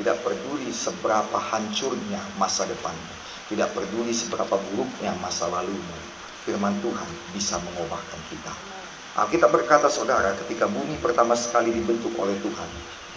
[0.00, 3.14] Tidak peduli seberapa hancurnya masa depanmu.
[3.48, 5.98] Tidak peduli seberapa buruknya masa lalumu.
[6.46, 8.79] Firman Tuhan bisa mengubahkan kita.
[9.20, 12.70] Alkitab berkata saudara ketika bumi pertama sekali dibentuk oleh Tuhan.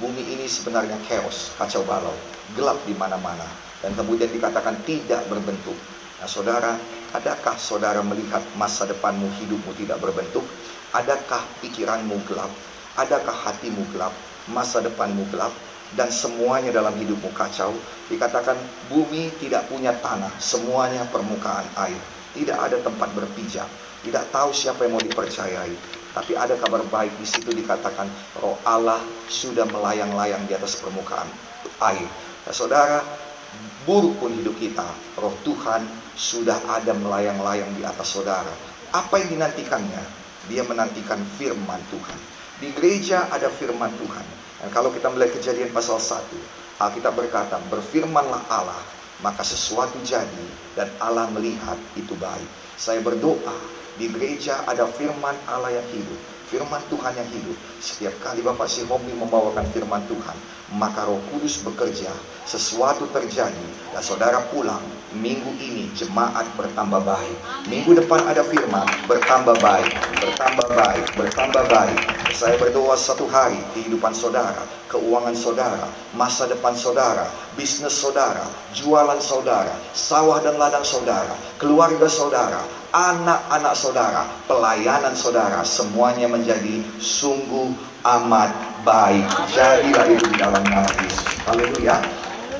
[0.03, 2.11] Bumi ini sebenarnya chaos, kacau balau,
[2.59, 3.47] gelap di mana-mana.
[3.79, 5.79] Dan kemudian dikatakan tidak berbentuk.
[6.19, 6.75] Nah saudara,
[7.15, 10.43] adakah saudara melihat masa depanmu hidupmu tidak berbentuk?
[10.91, 12.51] Adakah pikiranmu gelap?
[12.99, 14.11] Adakah hatimu gelap?
[14.51, 15.55] Masa depanmu gelap?
[15.95, 17.71] Dan semuanya dalam hidupmu kacau?
[18.11, 18.59] Dikatakan
[18.91, 22.01] bumi tidak punya tanah, semuanya permukaan air.
[22.35, 23.71] Tidak ada tempat berpijak.
[24.03, 25.73] Tidak tahu siapa yang mau dipercayai.
[26.13, 28.05] Tapi ada kabar baik di situ dikatakan
[28.37, 31.25] roh Allah sudah melayang-layang di atas permukaan
[31.81, 32.05] air.
[32.45, 33.01] Nah, saudara,
[33.87, 34.85] buruk pun hidup kita,
[35.17, 35.81] roh Tuhan
[36.13, 38.53] sudah ada melayang-layang di atas saudara.
[38.93, 40.03] Apa yang dinantikannya?
[40.51, 42.19] Dia menantikan firman Tuhan.
[42.61, 44.25] Di gereja ada firman Tuhan.
[44.61, 46.29] Dan kalau kita melihat kejadian pasal 1,
[46.77, 48.83] Alkitab berkata, berfirmanlah Allah,
[49.25, 52.45] maka sesuatu jadi dan Allah melihat itu baik.
[52.75, 53.55] Saya berdoa,
[53.97, 57.57] di gereja ada firman Allah yang hidup firman Tuhan yang hidup.
[57.81, 60.37] Setiap kali Bapak si Homi membawakan firman Tuhan,
[60.77, 62.13] maka Roh Kudus bekerja,
[62.45, 64.85] sesuatu terjadi, dan saudara pulang.
[65.17, 67.37] Minggu ini jemaat bertambah baik.
[67.69, 71.99] Minggu depan ada firman, bertambah baik, bertambah baik, bertambah baik.
[72.33, 75.85] Saya berdoa satu hari kehidupan saudara, keuangan saudara,
[76.17, 84.29] masa depan saudara, bisnis saudara, jualan saudara, sawah dan ladang saudara, keluarga saudara, anak-anak saudara,
[84.45, 87.73] pelayanan saudara, semuanya menjadi sungguh
[88.05, 88.53] amat
[88.85, 89.25] baik.
[89.49, 91.25] Jadilah itu di dalam nama Yesus.
[91.49, 91.97] Haleluya.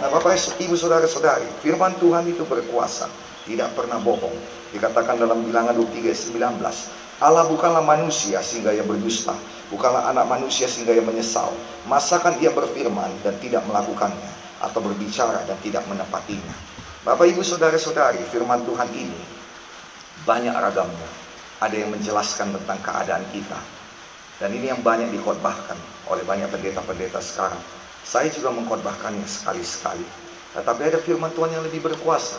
[0.02, 3.08] Nah, Bapak Ibu saudara-saudari, firman Tuhan itu berkuasa,
[3.46, 4.34] tidak pernah bohong.
[4.74, 9.38] Dikatakan dalam bilangan 23 19, Allah bukanlah manusia sehingga ia berdusta,
[9.70, 11.54] bukanlah anak manusia sehingga ia menyesal.
[11.86, 14.34] Masakan ia berfirman dan tidak melakukannya,
[14.66, 16.58] atau berbicara dan tidak menepatinya.
[17.06, 19.33] Bapak Ibu saudara-saudari, firman Tuhan ini
[20.24, 21.10] banyak ragamnya.
[21.64, 23.60] Ada yang menjelaskan tentang keadaan kita.
[24.40, 25.78] Dan ini yang banyak dikhotbahkan
[26.12, 27.60] oleh banyak pendeta-pendeta sekarang.
[28.04, 30.04] Saya juga mengkhotbahkannya sekali-sekali.
[30.52, 32.36] Tetapi ada firman Tuhan yang lebih berkuasa.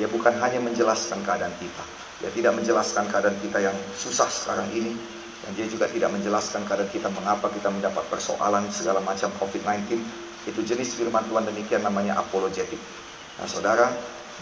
[0.00, 1.84] Dia bukan hanya menjelaskan keadaan kita.
[2.24, 4.96] Dia tidak menjelaskan keadaan kita yang susah sekarang ini.
[5.42, 10.00] Dan dia juga tidak menjelaskan keadaan kita mengapa kita mendapat persoalan segala macam COVID-19.
[10.48, 12.78] Itu jenis firman Tuhan demikian namanya apologetik.
[13.36, 13.90] Nah saudara,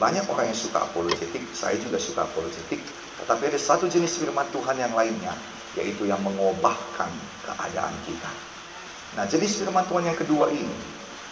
[0.01, 2.81] banyak orang yang suka apologetik, saya juga suka apologetik.
[3.21, 5.37] Tetapi ada satu jenis firman Tuhan yang lainnya,
[5.77, 7.13] yaitu yang mengubahkan
[7.45, 8.33] keadaan kita.
[9.21, 10.73] Nah jenis firman Tuhan yang kedua ini,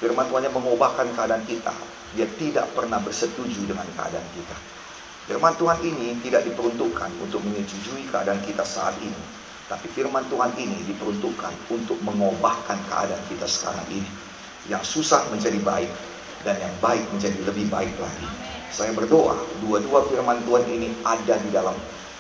[0.04, 1.72] firman Tuhan yang mengubahkan keadaan kita,
[2.12, 4.56] dia tidak pernah bersetuju dengan keadaan kita.
[5.32, 9.22] Firman Tuhan ini tidak diperuntukkan untuk menyetujui keadaan kita saat ini.
[9.68, 14.08] Tapi firman Tuhan ini diperuntukkan untuk mengubahkan keadaan kita sekarang ini.
[14.68, 15.92] Yang susah menjadi baik,
[16.46, 18.47] dan yang baik menjadi lebih baik lagi.
[18.68, 21.72] Saya berdoa, dua-dua firman Tuhan ini ada di dalam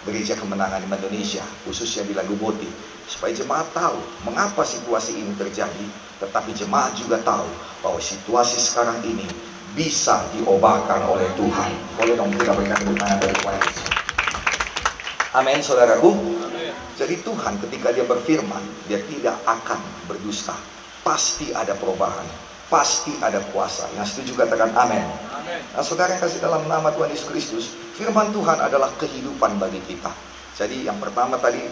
[0.08, 2.68] gereja kemenangan Indonesia, khususnya di Lagu Boti.
[3.08, 5.86] Supaya jemaat tahu mengapa situasi ini terjadi,
[6.24, 7.48] tetapi jemaat juga tahu
[7.84, 9.24] bahwa situasi sekarang ini
[9.76, 11.70] bisa diobahkan oleh Tuhan.
[12.00, 13.56] Boleh dong kita berikan tepuk dari Tuhan
[15.36, 16.16] Amin saudaraku.
[16.98, 19.78] Jadi Tuhan ketika dia berfirman, dia tidak akan
[20.10, 20.56] berdusta.
[21.04, 22.26] Pasti ada perubahan.
[22.66, 23.86] Pasti ada kuasa.
[23.94, 25.27] Yang setuju katakan amin.
[25.48, 27.64] Nah, saudara yang kasih dalam nama Tuhan Yesus Kristus,
[27.96, 30.12] firman Tuhan adalah kehidupan bagi kita.
[30.52, 31.64] Jadi yang pertama tadi,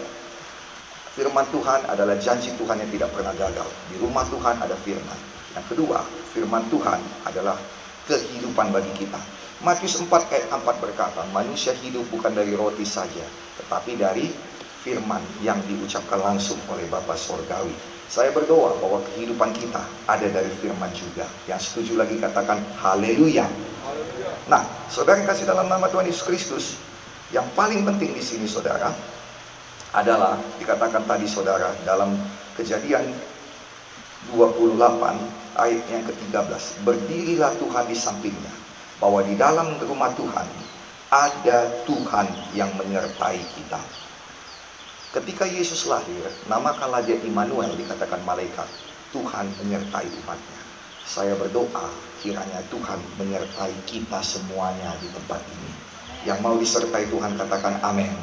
[1.13, 3.69] firman Tuhan adalah janji Tuhan yang tidak pernah gagal.
[3.93, 5.19] Di rumah Tuhan ada firman.
[5.53, 6.01] Yang kedua,
[6.33, 6.97] firman Tuhan
[7.29, 7.57] adalah
[8.09, 9.21] kehidupan bagi kita.
[9.61, 13.25] Matius 4 ayat 4 berkata, manusia hidup bukan dari roti saja,
[13.61, 14.29] tetapi dari
[14.85, 17.96] firman yang diucapkan langsung oleh Bapa Sorgawi.
[18.07, 21.27] Saya berdoa bahwa kehidupan kita ada dari firman juga.
[21.43, 23.43] Yang setuju lagi katakan haleluya.
[24.47, 26.65] Nah, saudara yang kasih dalam nama Tuhan Yesus Kristus,
[27.35, 28.95] yang paling penting di sini saudara
[29.91, 32.15] adalah dikatakan tadi saudara dalam
[32.55, 33.11] kejadian
[34.31, 34.79] 28
[35.59, 36.87] ayat yang ke-13.
[36.87, 38.53] Berdirilah Tuhan di sampingnya.
[38.97, 40.47] Bahwa di dalam rumah Tuhan
[41.13, 44.06] ada Tuhan yang menyertai kita.
[45.17, 48.69] Ketika Yesus lahir, namakanlah dia Immanuel dikatakan malaikat.
[49.09, 50.61] Tuhan menyertai umatnya.
[51.09, 51.89] Saya berdoa
[52.21, 55.71] kiranya Tuhan menyertai kita semuanya di tempat ini.
[56.21, 58.13] Yang mau disertai Tuhan katakan amin.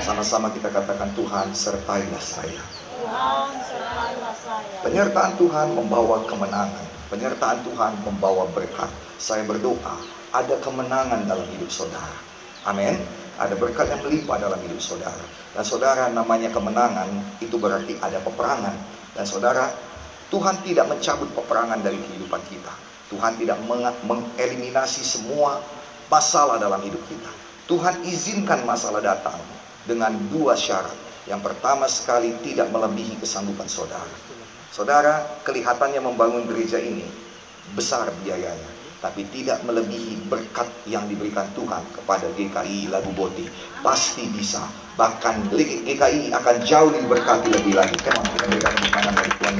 [0.00, 2.64] Sama-sama kita katakan Tuhan sertailah saya.
[2.88, 4.80] Tuhan sertailah saya.
[4.80, 6.86] Penyertaan Tuhan membawa kemenangan.
[7.12, 8.88] Penyertaan Tuhan membawa berkat.
[9.20, 10.00] Saya berdoa
[10.32, 12.16] ada kemenangan dalam hidup saudara.
[12.64, 13.19] Amin.
[13.40, 15.24] Ada berkat yang melimpah dalam hidup saudara.
[15.56, 17.08] Dan saudara namanya kemenangan
[17.40, 18.76] itu berarti ada peperangan.
[19.16, 19.72] Dan saudara,
[20.28, 22.72] Tuhan tidak mencabut peperangan dari kehidupan kita.
[23.08, 23.56] Tuhan tidak
[24.04, 25.58] mengeliminasi semua
[26.12, 27.32] masalah dalam hidup kita.
[27.64, 29.40] Tuhan izinkan masalah datang
[29.88, 30.94] dengan dua syarat.
[31.24, 34.14] Yang pertama sekali tidak melebihi kesanggupan saudara.
[34.68, 37.08] Saudara, kelihatannya membangun gereja ini
[37.74, 43.48] besar biayanya tapi tidak melebihi berkat yang diberikan Tuhan kepada GKI Lagu Boti.
[43.80, 44.60] Pasti bisa.
[45.00, 47.96] Bahkan GKI akan jauh lebih berkati lebih lagi.
[47.96, 49.56] Kenapa kita berikan tangan dari Tuhan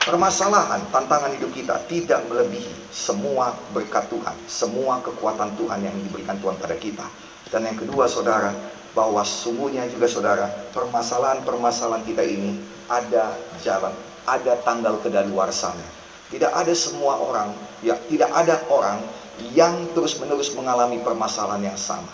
[0.00, 6.58] Permasalahan, tantangan hidup kita tidak melebihi semua berkat Tuhan, semua kekuatan Tuhan yang diberikan Tuhan
[6.58, 7.06] pada kita.
[7.54, 8.50] Dan yang kedua, saudara,
[8.90, 12.58] bahwa sungguhnya juga saudara, permasalahan-permasalahan kita ini
[12.90, 13.94] ada jalan,
[14.26, 15.99] ada tanggal kedaluarsanya
[16.30, 17.50] tidak ada semua orang,
[17.82, 19.02] ya tidak ada orang
[19.50, 22.10] yang terus-menerus mengalami permasalahan yang sama.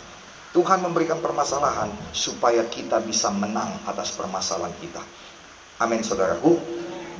[0.56, 5.04] Tuhan memberikan permasalahan supaya kita bisa menang atas permasalahan kita.
[5.76, 6.56] Amin saudaraku.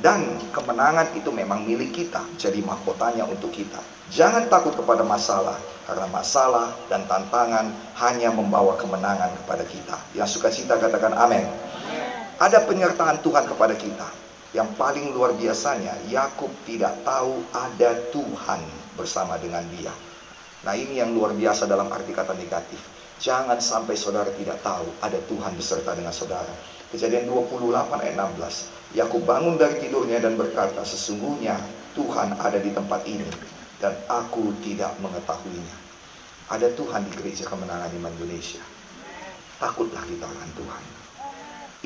[0.01, 3.81] Dan kemenangan itu memang milik kita, jadi mahkotanya untuk kita.
[4.13, 5.57] Jangan takut kepada masalah,
[5.89, 9.97] karena masalah dan tantangan hanya membawa kemenangan kepada kita.
[10.17, 11.45] Yang suka cita katakan amin.
[12.37, 14.26] Ada penyertaan Tuhan kepada kita.
[14.57, 18.65] Yang paling luar biasanya, Yakub tidak tahu ada Tuhan
[18.97, 19.93] bersama dengan dia.
[20.65, 22.81] Nah ini yang luar biasa dalam arti kata negatif.
[23.21, 26.49] Jangan sampai saudara tidak tahu ada Tuhan beserta dengan saudara.
[26.89, 28.97] Kejadian 28 ayat 16.
[28.97, 31.61] Yakub bangun dari tidurnya dan berkata, sesungguhnya
[31.93, 33.29] Tuhan ada di tempat ini
[33.77, 35.77] dan aku tidak mengetahuinya.
[36.49, 38.65] Ada Tuhan di gereja kemenangan iman Indonesia.
[39.61, 40.85] Takutlah kita akan Tuhan.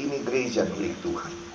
[0.07, 1.50] Ini gereja milik Tuhan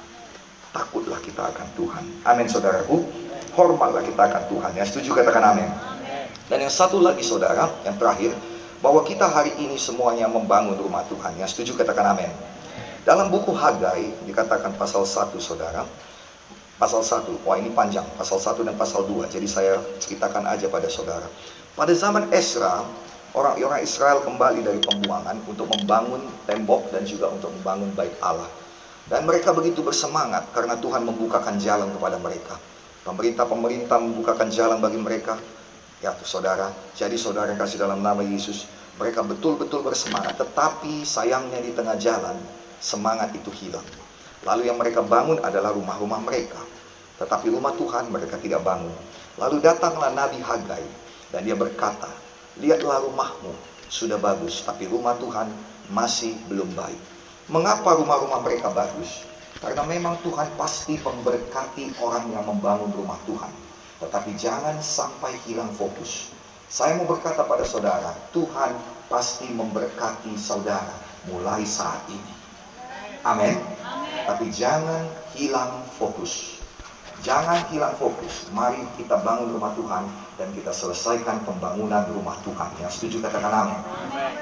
[0.76, 2.04] takutlah kita akan Tuhan.
[2.28, 3.08] Amin saudaraku.
[3.56, 4.72] Hormatlah kita akan Tuhan.
[4.76, 5.72] Yang setuju katakan amin.
[6.52, 8.36] Dan yang satu lagi saudara, yang terakhir,
[8.84, 11.40] bahwa kita hari ini semuanya membangun rumah Tuhan.
[11.40, 12.28] Yang setuju katakan amin.
[13.08, 15.88] Dalam buku Hagai dikatakan pasal 1 saudara.
[16.76, 19.32] Pasal 1, wah ini panjang, pasal 1 dan pasal 2.
[19.32, 21.24] Jadi saya ceritakan aja pada saudara.
[21.72, 22.84] Pada zaman Esra,
[23.32, 28.52] orang-orang Israel kembali dari pembuangan untuk membangun tembok dan juga untuk membangun bait Allah.
[29.06, 32.58] Dan mereka begitu bersemangat karena Tuhan membukakan jalan kepada mereka.
[33.06, 35.38] Pemerintah-pemerintah membukakan jalan bagi mereka.
[36.02, 38.66] Ya saudara, jadi saudara yang kasih dalam nama Yesus,
[38.98, 40.42] mereka betul-betul bersemangat.
[40.42, 42.34] Tetapi sayangnya di tengah jalan,
[42.82, 43.86] semangat itu hilang.
[44.42, 46.62] Lalu yang mereka bangun adalah rumah-rumah mereka.
[47.22, 48.92] Tetapi rumah Tuhan mereka tidak bangun.
[49.38, 50.84] Lalu datanglah Nabi Hagai
[51.30, 52.10] dan dia berkata,
[52.58, 53.54] lihatlah rumahmu
[53.88, 55.48] sudah bagus, tapi rumah Tuhan
[55.94, 57.15] masih belum baik.
[57.46, 59.22] Mengapa rumah-rumah mereka bagus?
[59.62, 63.54] Karena memang Tuhan pasti memberkati orang yang membangun rumah Tuhan.
[64.02, 66.34] Tetapi jangan sampai hilang fokus.
[66.66, 68.74] Saya mau berkata pada saudara, Tuhan
[69.06, 70.98] pasti memberkati saudara
[71.30, 72.34] mulai saat ini.
[73.22, 73.62] Amin.
[74.26, 75.06] Tapi jangan
[75.38, 76.58] hilang fokus.
[77.22, 78.50] Jangan hilang fokus.
[78.58, 80.04] Mari kita bangun rumah Tuhan
[80.36, 82.70] dan kita selesaikan pembangunan rumah Tuhan.
[82.84, 83.80] Yang setuju katakan amin.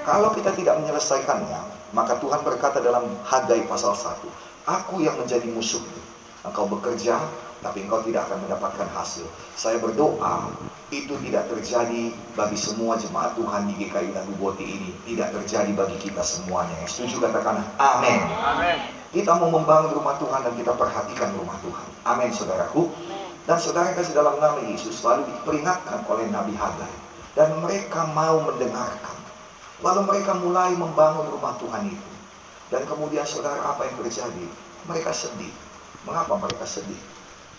[0.05, 1.61] Kalau kita tidak menyelesaikannya,
[1.93, 4.25] maka Tuhan berkata dalam Hagai pasal 1,
[4.65, 6.01] Aku yang menjadi musuhmu.
[6.43, 7.19] Engkau bekerja,
[7.63, 9.23] tapi engkau tidak akan mendapatkan hasil.
[9.55, 10.51] Saya berdoa,
[10.91, 14.91] itu tidak terjadi bagi semua jemaat Tuhan di GKI dan Boti ini.
[15.07, 16.75] Tidak terjadi bagi kita semuanya.
[16.83, 18.19] Yang setuju katakan amin.
[19.13, 21.87] Kita mau membangun rumah Tuhan dan kita perhatikan rumah Tuhan.
[22.03, 22.89] Amin saudaraku.
[23.43, 26.93] Dan saudara kasih dalam nama Yesus selalu diperingatkan oleh Nabi Hagai.
[27.35, 29.17] Dan mereka mau mendengarkan.
[29.83, 32.11] Lalu mereka mulai membangun rumah Tuhan itu.
[32.71, 34.47] Dan kemudian saudara apa yang terjadi?
[34.87, 35.51] Mereka sedih.
[36.07, 36.99] Mengapa mereka sedih?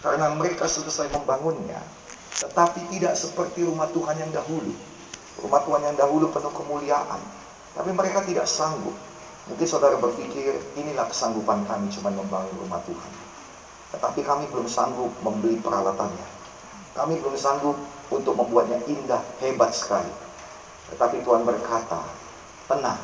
[0.05, 1.81] Karena mereka selesai membangunnya,
[2.37, 4.73] tetapi tidak seperti rumah Tuhan yang dahulu.
[5.40, 7.20] Rumah Tuhan yang dahulu penuh kemuliaan.
[7.73, 8.92] Tapi mereka tidak sanggup.
[9.49, 13.23] Mungkin saudara berpikir, inilah kesanggupan kami cuma membangun rumah Tuhan.
[13.94, 16.26] Tetapi kami belum sanggup membeli peralatannya.
[16.98, 17.78] Kami belum sanggup
[18.11, 20.11] untuk membuatnya indah, hebat sekali.
[20.90, 22.02] Tetapi Tuhan berkata,
[22.66, 22.98] tenang,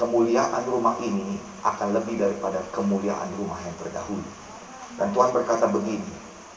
[0.00, 4.28] kemuliaan rumah ini akan lebih daripada kemuliaan rumah yang terdahulu.
[4.96, 6.10] Dan Tuhan berkata begini,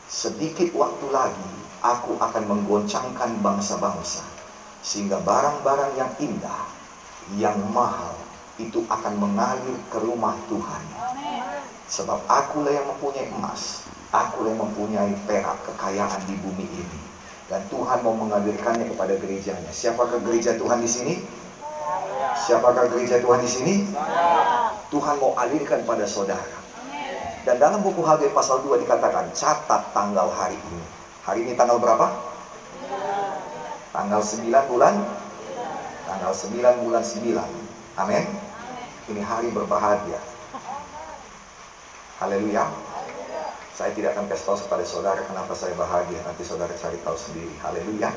[0.07, 1.51] sedikit waktu lagi
[1.83, 4.23] aku akan menggoncangkan bangsa-bangsa,
[4.79, 6.63] sehingga barang-barang yang indah,
[7.35, 8.15] yang mahal,
[8.57, 10.83] itu akan mengalir ke rumah Tuhan.
[11.91, 13.83] Sebab akulah yang mempunyai emas,
[14.15, 16.99] akulah yang mempunyai perak kekayaan di bumi ini.
[17.51, 19.67] Dan Tuhan mau mengalirkannya kepada gerejanya.
[19.75, 21.19] Siapakah gereja Tuhan di sini?
[22.47, 23.73] Siapakah gereja Tuhan di sini?
[24.87, 26.63] Tuhan mau alirkan pada saudara.
[27.43, 30.83] Dan dalam buku Hagai pasal 2 dikatakan, catat tanggal hari ini.
[31.27, 32.07] Hari ini tanggal berapa?
[33.91, 34.95] Tanggal 9 bulan?
[36.07, 37.99] Tanggal 9 bulan 9.
[37.99, 38.23] Amin.
[39.11, 40.30] Ini hari berbahagia.
[42.21, 42.69] Haleluya.
[43.73, 46.21] Saya tidak akan kasih tahu kepada saudara kenapa saya bahagia.
[46.21, 47.49] Nanti saudara cari tahu sendiri.
[47.65, 48.13] Haleluya.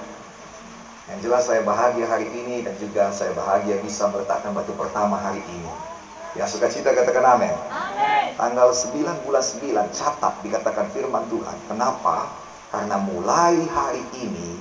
[1.09, 5.41] Yang jelas saya bahagia hari ini dan juga saya bahagia bisa meletakkan batu pertama hari
[5.41, 5.73] ini.
[6.37, 7.55] Yang suka cita katakan amin.
[8.37, 11.57] Tanggal 9 bulan 9 catat dikatakan firman Tuhan.
[11.73, 12.29] Kenapa?
[12.69, 14.61] Karena mulai hari ini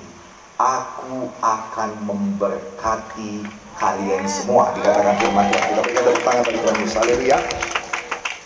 [0.56, 3.44] aku akan memberkati
[3.76, 5.64] kalian semua dikatakan firman Tuhan.
[5.68, 6.96] Kita berikan tepuk tangan bagi Tuhan Yesus.
[6.96, 7.38] Haleluya.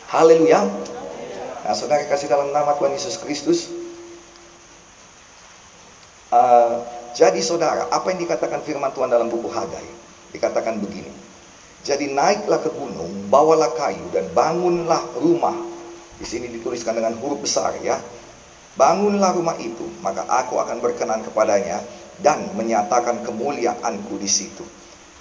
[0.07, 0.86] Haleluya.
[1.67, 3.67] Nah, saudara kasih dalam nama Tuhan Yesus Kristus.
[6.31, 6.79] Uh,
[7.11, 9.83] jadi saudara, apa yang dikatakan firman Tuhan dalam buku Hagai?
[10.31, 11.11] Dikatakan begini.
[11.83, 15.59] Jadi naiklah ke gunung, bawalah kayu dan bangunlah rumah.
[16.15, 17.99] Di sini dituliskan dengan huruf besar ya.
[18.79, 21.83] Bangunlah rumah itu, maka aku akan berkenan kepadanya
[22.23, 24.63] dan menyatakan kemuliaanku di situ.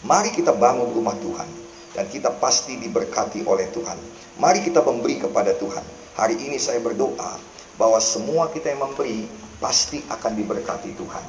[0.06, 1.50] Mari kita bangun rumah Tuhan
[1.98, 3.98] dan kita pasti diberkati oleh Tuhan.
[4.38, 6.05] Mari kita memberi kepada Tuhan.
[6.16, 7.36] Hari ini saya berdoa
[7.76, 9.28] bahwa semua kita yang memberi
[9.60, 11.24] pasti akan diberkati Tuhan.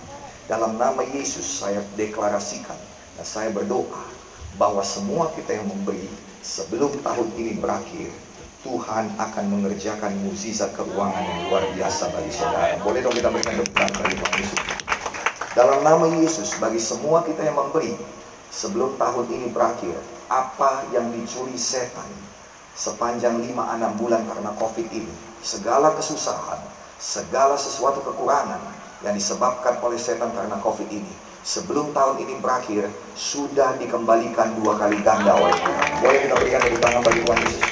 [0.48, 2.80] Dalam nama Yesus saya deklarasikan
[3.20, 4.08] dan saya berdoa
[4.56, 6.08] bahwa semua kita yang memberi
[6.40, 8.16] sebelum tahun ini berakhir
[8.64, 12.80] Tuhan akan mengerjakan mukjizat keuangan yang luar biasa bagi saudara.
[12.80, 14.62] Boleh dong kita berikan tepuk bagi Tuhan Yesus.
[15.52, 17.92] Dalam nama Yesus bagi semua kita yang memberi
[18.56, 20.00] sebelum tahun ini berakhir,
[20.32, 22.08] apa yang dicuri setan
[22.78, 26.62] sepanjang 5-6 bulan karena COVID ini, segala kesusahan,
[27.02, 28.62] segala sesuatu kekurangan
[29.02, 31.10] yang disebabkan oleh setan karena COVID ini,
[31.42, 32.86] sebelum tahun ini berakhir,
[33.18, 35.90] sudah dikembalikan dua kali ganda oleh Tuhan.
[36.06, 37.66] Boleh kita berikan tepuk tangan bagi Tuhan Yesus.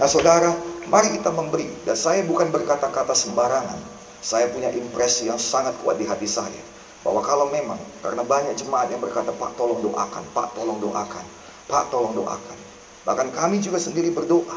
[0.00, 0.50] Nah saudara,
[0.88, 1.68] mari kita memberi.
[1.84, 3.76] Dan saya bukan berkata-kata sembarangan.
[4.22, 6.62] Saya punya impresi yang sangat kuat di hati saya.
[7.02, 11.26] Bahwa kalau memang, karena banyak jemaat yang berkata, Pak tolong doakan, Pak tolong doakan,
[11.66, 12.71] Pak tolong doakan.
[13.02, 14.54] Bahkan kami juga sendiri berdoa.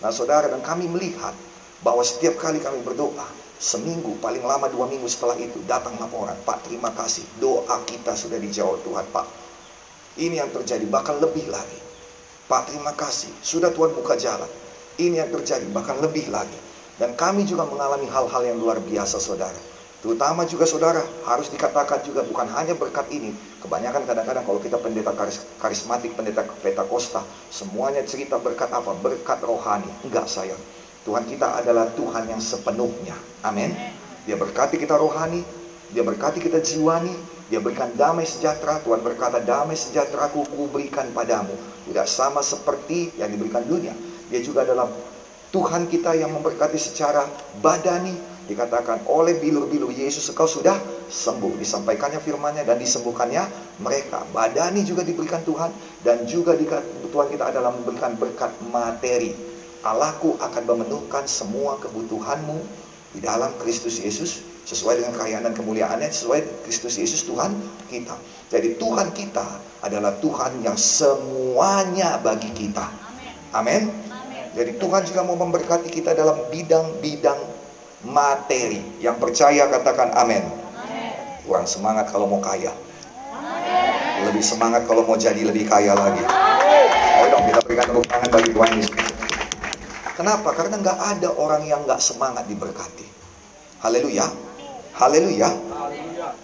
[0.00, 1.32] Nah saudara dan kami melihat
[1.84, 3.28] bahwa setiap kali kami berdoa,
[3.60, 8.40] seminggu paling lama dua minggu setelah itu datang laporan, Pak terima kasih, doa kita sudah
[8.40, 9.26] dijawab Tuhan Pak.
[10.14, 11.80] Ini yang terjadi, bahkan lebih lagi.
[12.46, 14.48] Pak terima kasih, sudah Tuhan buka jalan.
[14.94, 16.56] Ini yang terjadi, bahkan lebih lagi.
[16.94, 19.73] Dan kami juga mengalami hal-hal yang luar biasa saudara.
[20.04, 23.32] Terutama juga saudara, harus dikatakan juga bukan hanya berkat ini.
[23.64, 28.92] Kebanyakan kadang-kadang kalau kita pendeta karis, karismatik, pendeta petakosta, semuanya cerita berkat apa?
[29.00, 29.88] Berkat rohani.
[30.04, 30.60] Enggak sayang.
[31.08, 33.16] Tuhan kita adalah Tuhan yang sepenuhnya.
[33.40, 33.72] Amin.
[34.28, 35.40] Dia berkati kita rohani,
[35.88, 37.16] dia berkati kita jiwani,
[37.48, 38.84] dia berikan damai sejahtera.
[38.84, 41.56] Tuhan berkata, damai sejahtera ku berikan padamu.
[41.88, 43.96] Tidak sama seperti yang diberikan dunia.
[44.28, 44.84] Dia juga adalah
[45.48, 47.24] Tuhan kita yang memberkati secara
[47.64, 50.76] badani, Dikatakan oleh bilur-bilur Yesus engkau sudah
[51.08, 51.56] sembuh.
[51.56, 53.40] Disampaikannya firmannya dan disembuhkannya
[53.80, 54.20] mereka.
[54.36, 55.72] Badani juga diberikan Tuhan.
[56.04, 59.32] Dan juga Tuhan kita adalah memberikan berkat materi.
[59.84, 62.60] Allahku akan memenuhkan semua kebutuhanmu
[63.16, 64.44] di dalam Kristus Yesus.
[64.64, 66.08] Sesuai dengan kekayaan dan kemuliaannya.
[66.12, 67.52] Sesuai Kristus Yesus Tuhan
[67.88, 68.16] kita.
[68.52, 69.44] Jadi Tuhan kita
[69.84, 72.88] adalah Tuhan yang semuanya bagi kita.
[73.56, 73.88] Amin.
[74.54, 77.53] Jadi Tuhan juga mau memberkati kita dalam bidang-bidang
[78.04, 78.80] materi.
[79.00, 80.44] Yang percaya katakan amin.
[81.44, 82.72] Kurang semangat kalau mau kaya.
[83.32, 84.28] Amen.
[84.30, 86.24] Lebih semangat kalau mau jadi lebih kaya lagi.
[86.24, 88.96] Ayo dong kita berikan tepuk tangan bagi Tuhan Yesus.
[90.14, 90.48] Kenapa?
[90.54, 93.04] Karena nggak ada orang yang nggak semangat diberkati.
[93.82, 94.24] Haleluya.
[94.94, 95.50] Haleluya.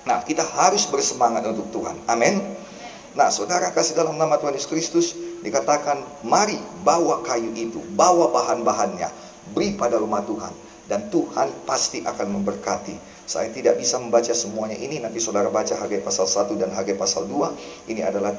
[0.04, 1.96] Nah, kita harus bersemangat untuk Tuhan.
[2.10, 2.42] Amin.
[3.14, 5.06] Nah, saudara kasih dalam nama Tuhan Yesus Kristus
[5.40, 9.08] dikatakan, mari bawa kayu itu, bawa bahan-bahannya,
[9.54, 10.52] beri pada rumah Tuhan
[10.90, 12.98] dan Tuhan pasti akan memberkati.
[13.30, 17.30] Saya tidak bisa membaca semuanya ini, nanti saudara baca Hagai pasal 1 dan Hagai pasal
[17.30, 17.86] 2.
[17.86, 18.34] Ini adalah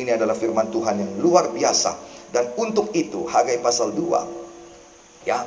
[0.00, 1.92] ini adalah firman Tuhan yang luar biasa.
[2.32, 5.44] Dan untuk itu Hagai pasal 2 ya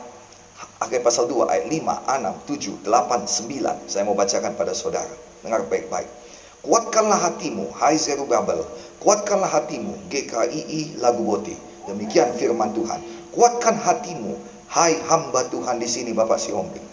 [0.78, 3.90] Hagai pasal 2 ayat 5, 6, 7, 8, 9.
[3.90, 5.10] Saya mau bacakan pada saudara.
[5.42, 6.10] Dengar baik-baik.
[6.62, 8.62] Kuatkanlah hatimu, hai Zerubabel.
[9.02, 11.54] Kuatkanlah hatimu, GKII lagu boti.
[11.90, 13.02] Demikian firman Tuhan.
[13.34, 14.38] Kuatkan hatimu,
[14.78, 16.86] Hai hamba Tuhan di sini Bapak Siombing.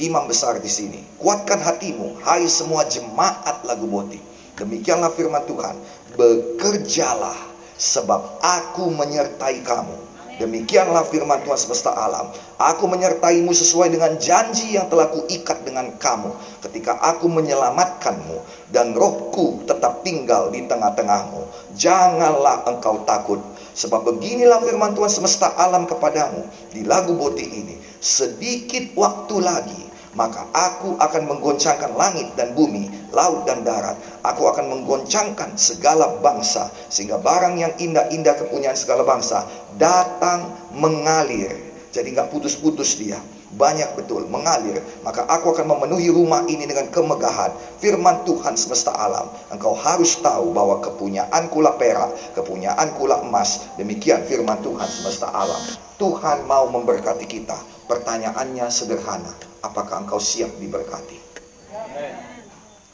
[0.00, 1.04] Imam besar di sini.
[1.20, 4.16] Kuatkan hatimu, hai semua jemaat lagu boti.
[4.56, 5.76] Demikianlah firman Tuhan.
[6.16, 7.36] Bekerjalah
[7.76, 10.08] sebab aku menyertai kamu.
[10.40, 12.32] Demikianlah firman Tuhan semesta alam.
[12.56, 16.32] Aku menyertaimu sesuai dengan janji yang telah kuikat dengan kamu
[16.64, 18.40] ketika aku menyelamatkanmu
[18.72, 21.44] dan rohku tetap tinggal di tengah-tengahmu.
[21.76, 23.40] Janganlah engkau takut
[23.76, 27.76] sebab beginilah firman Tuhan semesta alam kepadamu di lagu boti ini.
[28.00, 29.82] Sedikit waktu lagi
[30.16, 34.00] maka aku akan menggoncangkan langit dan bumi, laut dan darat.
[34.24, 39.44] Aku akan menggoncangkan segala bangsa, sehingga barang yang indah-indah kepunyaan segala bangsa
[39.76, 41.52] datang mengalir.
[41.92, 43.20] Jadi nggak putus-putus dia,
[43.56, 44.78] banyak betul mengalir.
[45.00, 47.50] Maka aku akan memenuhi rumah ini dengan kemegahan.
[47.80, 49.32] Firman Tuhan semesta alam.
[49.48, 53.74] Engkau harus tahu bahwa kepunyaan kula perak, kepunyaan kula emas.
[53.80, 55.60] Demikian firman Tuhan semesta alam.
[55.96, 57.56] Tuhan mau memberkati kita.
[57.88, 59.32] Pertanyaannya sederhana
[59.66, 61.18] apakah engkau siap diberkati?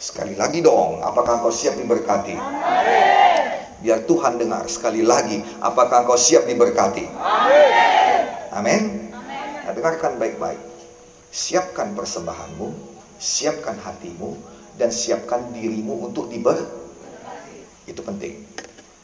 [0.02, 2.34] Sekali lagi dong, apakah engkau siap diberkati?
[3.82, 7.06] Biar Tuhan dengar sekali lagi, apakah engkau siap diberkati?
[8.54, 9.01] Amin.
[9.72, 10.60] Dengarkan baik-baik.
[11.32, 12.68] Siapkan persembahanmu,
[13.16, 14.36] siapkan hatimu,
[14.76, 16.60] dan siapkan dirimu untuk diber.
[17.88, 18.44] Itu penting.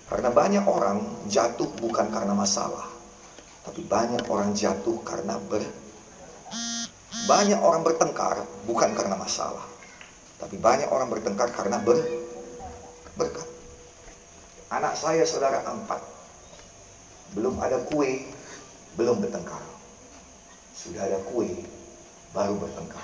[0.08, 2.88] Karena banyak orang jatuh bukan karena masalah,
[3.60, 5.60] tapi banyak orang jatuh karena ber
[7.28, 9.68] banyak orang bertengkar bukan karena masalah,
[10.40, 12.00] tapi banyak orang bertengkar karena ber
[13.20, 13.44] berkat.
[14.72, 16.00] Anak saya saudara empat,
[17.36, 18.32] belum ada kue,
[18.96, 19.60] belum bertengkar.
[20.78, 21.66] Sudah ada kue,
[22.30, 23.02] baru bertengkar.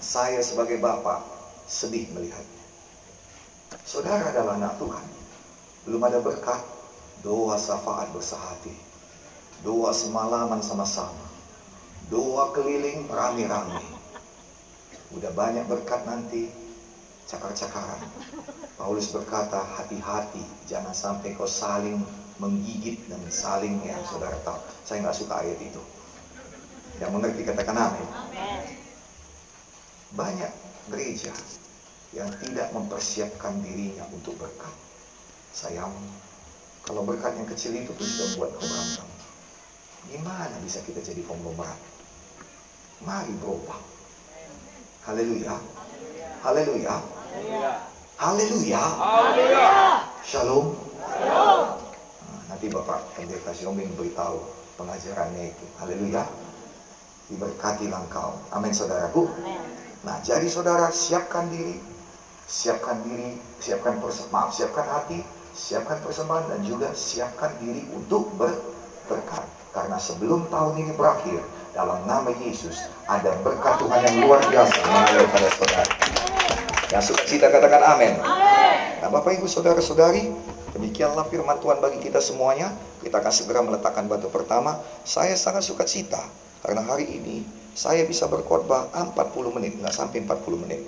[0.00, 1.20] Saya sebagai bapak
[1.68, 2.64] sedih melihatnya.
[3.84, 5.06] Saudara adalah anak Tuhan,
[5.84, 6.64] belum ada berkat,
[7.20, 8.72] doa syafaat bersahati,
[9.60, 11.30] doa semalaman sama-sama
[12.10, 13.86] Doa keliling rame-rame.
[15.14, 16.50] Udah banyak berkat nanti,
[17.30, 18.02] cakar-cakaran.
[18.74, 22.02] Paulus berkata, hati-hati, jangan sampai kau saling
[22.40, 24.56] menggigit dan saling ya saudara tahu.
[24.88, 25.82] Saya nggak suka ayat itu.
[26.96, 28.08] Yang mengerti katakan amin.
[30.16, 30.52] Banyak
[30.88, 31.32] gereja
[32.16, 34.74] yang tidak mempersiapkan dirinya untuk berkat.
[35.54, 35.92] Sayang,
[36.82, 39.08] kalau berkat yang kecil itu pun sudah buat kau berantem.
[40.10, 41.78] Gimana bisa kita jadi konglomerat?
[43.04, 43.78] Mari berubah.
[45.06, 45.56] Haleluya.
[46.42, 46.96] Haleluya.
[48.18, 48.84] Haleluya.
[50.24, 50.76] Shalom.
[51.00, 51.79] Nah,
[52.60, 54.36] nanti Bapak Pendeta Siombing beritahu
[54.76, 55.64] pengajarannya itu.
[55.80, 56.28] Haleluya.
[57.32, 58.36] Diberkati engkau.
[58.52, 59.32] Amin saudaraku.
[60.04, 61.80] Nah, jadi saudara siapkan diri.
[62.44, 63.96] Siapkan diri, siapkan
[64.28, 65.24] maaf, siapkan hati,
[65.56, 68.28] siapkan persembahan dan juga siapkan diri untuk
[69.08, 69.48] berkat.
[69.72, 71.40] Karena sebelum tahun ini berakhir,
[71.72, 75.94] dalam nama Yesus ada berkat Tuhan yang luar biasa mengalir pada saudara.
[76.92, 78.20] Yang suka cita katakan amin.
[79.00, 80.28] Nah Bapak Ibu Saudara-saudari,
[80.74, 82.72] demikianlah firman Tuhan bagi kita semuanya.
[83.00, 84.78] Kita akan segera meletakkan batu pertama.
[85.06, 86.20] Saya sangat suka cita
[86.60, 90.82] karena hari ini saya bisa berkhotbah 40 menit, nggak sampai 40 menit.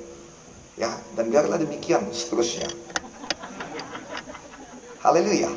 [0.76, 2.68] Ya, dan biarlah demikian seterusnya.
[5.02, 5.50] Haleluya.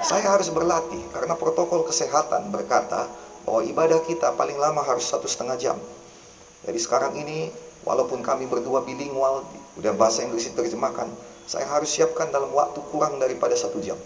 [0.00, 3.04] Saya harus berlatih karena protokol kesehatan berkata
[3.44, 5.76] bahwa ibadah kita paling lama harus satu setengah jam.
[6.64, 7.52] Jadi sekarang ini
[7.84, 9.44] walaupun kami berdua bilingual,
[9.76, 11.08] udah bahasa Inggris diterjemahkan,
[11.50, 13.98] saya harus siapkan dalam waktu kurang daripada satu jam.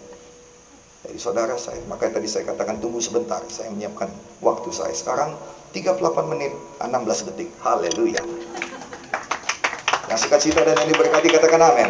[1.05, 4.09] Jadi saudara saya, makanya tadi saya katakan tunggu sebentar, saya menyiapkan
[4.41, 4.89] waktu saya.
[4.97, 5.37] Sekarang
[5.69, 6.89] 38 menit 16
[7.29, 7.53] detik.
[7.61, 8.25] Haleluya.
[10.09, 11.89] Yang suka cita dan yang diberkati katakan amin.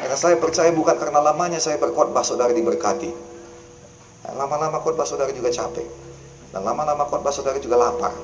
[0.00, 3.12] Karena saya percaya bukan karena lamanya saya berkhotbah saudara diberkati.
[4.32, 5.84] Lama-lama khotbah saudara juga capek.
[6.56, 8.16] Dan lama-lama khotbah saudara juga lapar.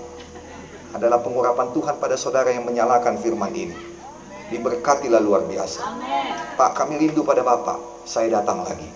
[0.97, 3.96] Adalah pengurapan Tuhan pada saudara yang menyalakan firman ini.
[4.47, 5.83] Diberkatilah luar biasa.
[6.55, 8.07] Pak, kami rindu pada Bapak.
[8.07, 8.87] Saya datang lagi.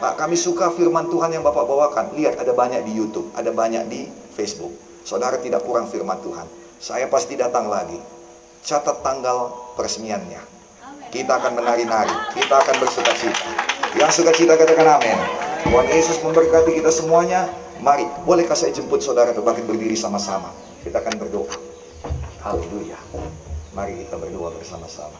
[0.00, 2.16] Pak, kami suka firman Tuhan yang Bapak bawakan.
[2.16, 4.72] Lihat, ada banyak di YouTube, ada banyak di Facebook.
[5.04, 6.48] Saudara tidak kurang firman Tuhan.
[6.80, 8.00] Saya pasti datang lagi.
[8.64, 10.40] Catat tanggal peresmiannya.
[11.12, 12.16] Kita akan menari-nari.
[12.32, 13.48] Kita akan bersuka cita.
[13.94, 15.18] Yang suka cita katakan amin.
[15.68, 17.46] Tuhan Yesus memberkati kita semuanya.
[17.84, 20.50] Mari, bolehkah saya jemput saudara untuk bangkit berdiri sama-sama?
[20.82, 21.54] Kita akan berdoa.
[22.40, 22.96] Haleluya.
[23.74, 25.18] Mari kita berdoa bersama-sama.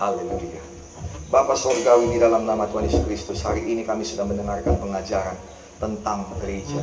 [0.00, 0.64] Haleluya.
[1.28, 5.36] Bapak Sorgawi di dalam nama Tuhan Yesus Kristus, hari ini kami sudah mendengarkan pengajaran
[5.76, 6.80] tentang gereja.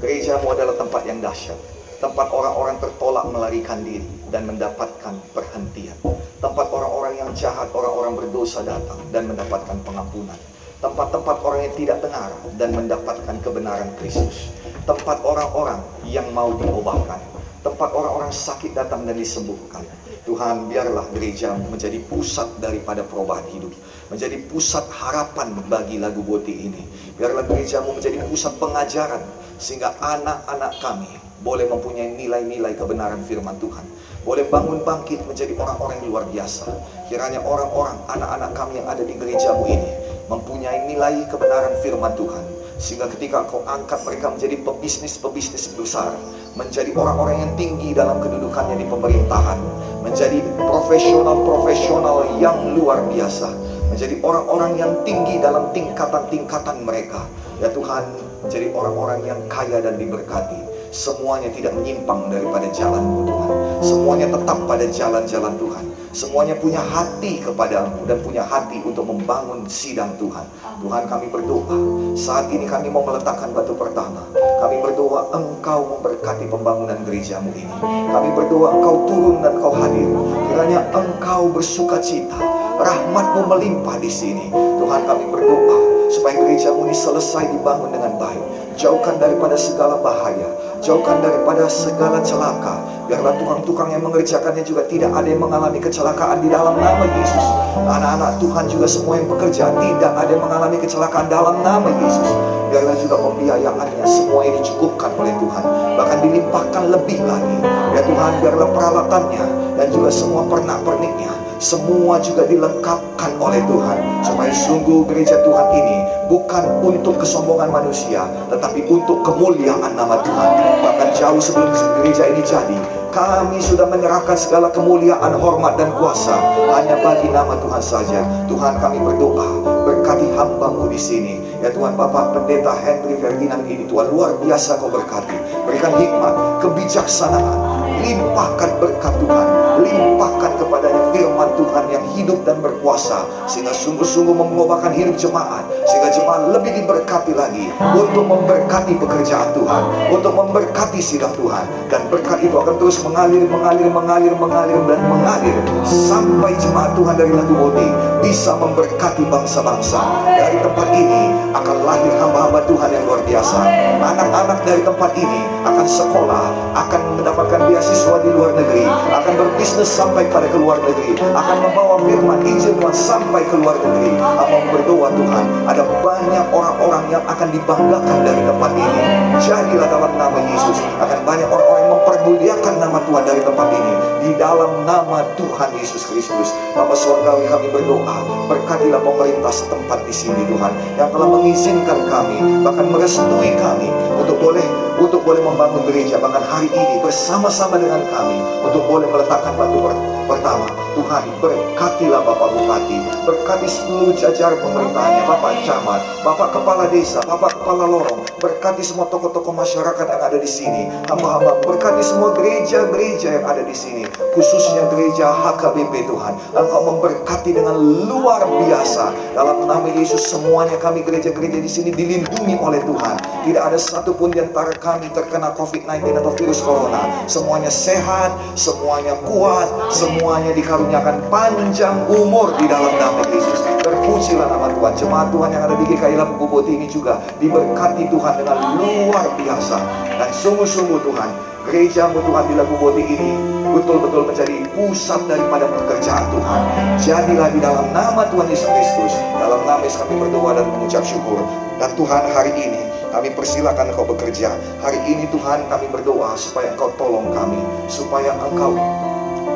[0.00, 1.60] Gerejamu adalah tempat yang dahsyat.
[2.00, 6.00] Tempat orang-orang tertolak melarikan diri dan mendapatkan perhentian.
[6.40, 10.40] Tempat orang-orang yang jahat, orang-orang berdosa datang dan mendapatkan pengampunan
[10.82, 14.50] tempat-tempat orang yang tidak benar dan mendapatkan kebenaran Kristus.
[14.82, 17.31] Tempat orang-orang yang mau diubahkan.
[17.62, 19.86] Tempat orang-orang sakit datang dan disembuhkan.
[20.22, 23.74] Tuhan biarlah gereja menjadi pusat daripada perubahan hidup
[24.12, 26.84] menjadi pusat harapan bagi lagu boti ini.
[27.16, 29.24] Biarlah gerejamu menjadi pusat pengajaran
[29.56, 31.10] sehingga anak-anak kami
[31.42, 33.82] boleh mempunyai nilai-nilai kebenaran firman Tuhan.
[34.22, 36.70] Boleh bangun bangkit menjadi orang-orang yang luar biasa.
[37.10, 39.90] Kiranya orang-orang anak-anak kami yang ada di gerejamu ini
[40.30, 46.18] mempunyai nilai kebenaran firman Tuhan sehingga ketika kau angkat mereka menjadi pebisnis-pebisnis besar,
[46.58, 49.58] menjadi orang-orang yang tinggi dalam kedudukannya di pemerintahan,
[50.02, 53.54] menjadi profesional-profesional yang luar biasa,
[53.86, 57.22] menjadi orang-orang yang tinggi dalam tingkatan-tingkatan mereka.
[57.62, 58.02] Ya Tuhan,
[58.42, 60.90] menjadi orang-orang yang kaya dan diberkati.
[60.90, 63.56] Semuanya tidak menyimpang daripada jalan Tuhan.
[63.80, 65.84] Semuanya tetap pada jalan-jalan Tuhan.
[66.12, 70.44] Semuanya punya hati kepadamu dan punya hati untuk membangun sidang Tuhan.
[70.84, 71.72] Tuhan kami berdoa.
[72.12, 74.20] Saat ini kami mau meletakkan batu pertama.
[74.36, 77.72] Kami berdoa engkau memberkati pembangunan gerejamu ini.
[78.12, 80.08] Kami berdoa engkau turun dan engkau hadir.
[80.52, 82.36] Kiranya engkau bersuka cita.
[82.76, 84.52] Rahmatmu melimpah di sini.
[84.52, 85.76] Tuhan kami berdoa
[86.12, 88.44] supaya gerejamu ini selesai dibangun dengan baik.
[88.76, 90.48] Jauhkan daripada segala bahaya,
[90.84, 92.91] jauhkan daripada segala celaka.
[93.10, 97.46] Biarlah tukang-tukang yang mengerjakannya juga tidak ada yang mengalami kecelakaan di dalam nama Yesus.
[97.82, 102.28] Anak-anak Tuhan juga semua yang bekerja tidak ada yang mengalami kecelakaan dalam nama Yesus.
[102.70, 105.64] Biarlah juga pembiayaannya semua yang dicukupkan oleh Tuhan.
[105.98, 107.58] Bahkan dilimpahkan lebih lagi.
[107.92, 109.44] Ya Tuhan biarlah peralatannya
[109.76, 116.82] dan juga semua pernak-perniknya semua juga dilengkapkan oleh Tuhan supaya sungguh gereja Tuhan ini bukan
[116.82, 120.50] untuk kesombongan manusia tetapi untuk kemuliaan nama Tuhan
[120.82, 121.70] bahkan jauh sebelum
[122.02, 122.78] gereja ini jadi
[123.12, 126.32] kami sudah menyerahkan segala kemuliaan, hormat, dan kuasa
[126.72, 128.24] hanya bagi nama Tuhan saja.
[128.48, 131.34] Tuhan kami berdoa, berkati hambamu di sini.
[131.60, 135.36] Ya Tuhan Bapak Pendeta Henry Ferdinand ini Tuhan luar biasa kau berkati.
[135.68, 139.46] Berikan hikmat, kebijaksanaan, limpahkan berkat Tuhan,
[139.84, 146.42] limpahkan kepadanya firman Tuhan yang hidup dan berkuasa sehingga sungguh-sungguh mengubahkan hidup jemaat sehingga jemaat
[146.54, 149.82] lebih diberkati lagi untuk memberkati pekerjaan Tuhan,
[150.14, 155.56] untuk memberkati sidang Tuhan dan berkat itu akan terus mengalir, mengalir, mengalir, mengalir dan mengalir
[155.86, 157.88] sampai jemaat Tuhan dari Lagu Boti
[158.22, 160.00] bisa memberkati bangsa-bangsa.
[160.30, 163.58] Dari tempat ini akan lahir hamba-hamba Tuhan yang luar biasa.
[164.02, 170.26] Anak-anak dari tempat ini akan sekolah, akan mendapatkan beasiswa di luar negeri, akan berbisnis sampai
[170.30, 174.16] pada ke luar negeri, akan membawa firman Injil Tuhan sampai ke luar negeri.
[174.20, 179.02] Apa berdoa Tuhan, ada banyak orang-orang yang akan dibanggakan dari tempat ini.
[179.40, 183.94] Jadilah dalam nama Yesus, akan banyak orang-orang yang mempermuliakan nama Tuhan dari tempat ini.
[184.22, 186.54] Di dalam nama Tuhan Yesus Kristus.
[186.72, 188.16] Bapak Surgawi kami berdoa,
[188.48, 194.64] berkatilah pemerintah setempat di sini Tuhan, yang telah mengizinkan kami, bahkan merestui kami untuk boleh
[195.02, 199.82] untuk boleh membangun gereja bahkan hari ini bersama-sama dengan kami untuk boleh meletakkan batu
[200.30, 207.58] pertama Tuhan berkatilah Bapak Bupati berkati seluruh jajaran pemerintahnya Bapak Camat Bapak Kepala Desa Bapak
[207.58, 213.46] Kepala Lorong berkati semua tokoh-tokoh masyarakat yang ada di sini hamba-hamba berkati semua gereja-gereja yang
[213.50, 216.34] ada di sini khususnya gereja HKBP Tuhan.
[216.56, 217.76] Engkau memberkati dengan
[218.08, 219.12] luar biasa.
[219.36, 223.14] Dalam nama Yesus semuanya kami gereja-gereja di sini dilindungi oleh Tuhan.
[223.44, 224.72] Tidak ada satupun di antara
[225.12, 227.24] terkena COVID-19 atau virus corona.
[227.30, 233.62] Semuanya sehat, semuanya kuat, semuanya dikaruniakan panjang umur di dalam nama Yesus.
[233.80, 234.92] Terpujilah nama Tuhan.
[234.98, 239.78] Jemaat Tuhan yang ada di GKI Lampung Boboti ini juga diberkati Tuhan dengan luar biasa.
[240.18, 243.32] Dan sungguh-sungguh Tuhan, gerejamu Tuhan di Lagu Boti ini
[243.72, 246.60] betul-betul menjadi pusat daripada pekerjaan Tuhan.
[246.98, 251.40] Jadilah di dalam nama Tuhan Yesus Kristus, dalam nama Yesus kami berdoa dan mengucap syukur.
[251.80, 254.54] Dan Tuhan hari ini kami persilakan Engkau bekerja.
[254.80, 257.58] Hari ini Tuhan kami berdoa supaya Engkau tolong kami.
[257.90, 258.78] Supaya Engkau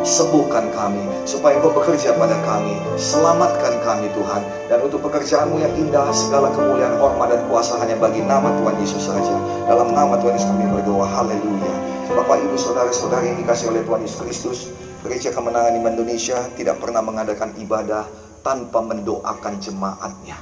[0.03, 1.07] sembuhkan kami.
[1.23, 2.77] Supaya Engkau bekerja pada kami.
[2.99, 4.43] Selamatkan kami Tuhan.
[4.67, 9.07] Dan untuk pekerjaanmu yang indah, segala kemuliaan, hormat, dan kuasa hanya bagi nama Tuhan Yesus
[9.07, 9.37] saja.
[9.71, 11.07] Dalam nama Tuhan Yesus kami berdoa.
[11.07, 11.96] Haleluya.
[12.07, 14.59] Bapak, Ibu, Saudara-saudari yang dikasih oleh Tuhan Yesus Kristus.
[15.03, 18.07] Gereja Kemenangan di Indonesia tidak pernah mengadakan ibadah
[18.47, 20.39] tanpa mendoakan jemaatnya.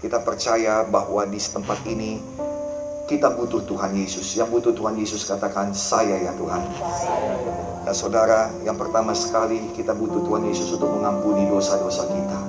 [0.00, 2.24] Kita percaya bahwa di tempat ini
[3.04, 4.32] kita butuh Tuhan Yesus.
[4.32, 6.62] Yang butuh Tuhan Yesus katakan saya ya Tuhan.
[7.84, 12.40] Nah saudara, yang pertama sekali kita butuh Tuhan Yesus untuk mengampuni dosa-dosa kita.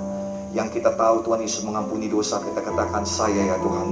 [0.56, 3.88] Yang kita tahu Tuhan Yesus mengampuni dosa, kita katakan saya ya Tuhan.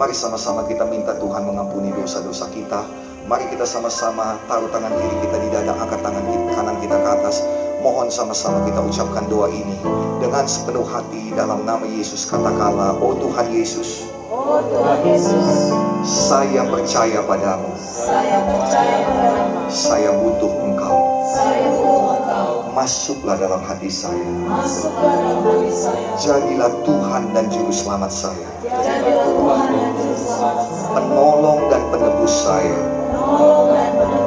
[0.00, 3.12] Mari sama-sama kita minta Tuhan mengampuni dosa-dosa kita.
[3.24, 7.40] Mari kita sama-sama taruh tangan kiri kita di dada, angkat tangan kanan kita ke atas.
[7.80, 9.80] Mohon sama-sama kita ucapkan doa ini
[10.20, 15.72] dengan sepenuh hati dalam nama Yesus katakanlah, Oh Tuhan Yesus, Oh Tuhan Yesus,
[16.04, 17.72] saya percaya padamu.
[17.80, 19.72] Saya percaya padamu.
[19.72, 20.98] Saya butuh Engkau.
[21.24, 22.52] Saya butuh Engkau.
[22.76, 24.28] Masuklah dalam hati saya.
[24.44, 26.08] Masuklah dalam hati saya.
[26.20, 28.48] Jadilah Tuhan dan Juru Selamat saya.
[28.68, 30.92] Jadilah Tuhan dan Juru Selamat saya.
[30.92, 33.03] Penolong dan penebus saya.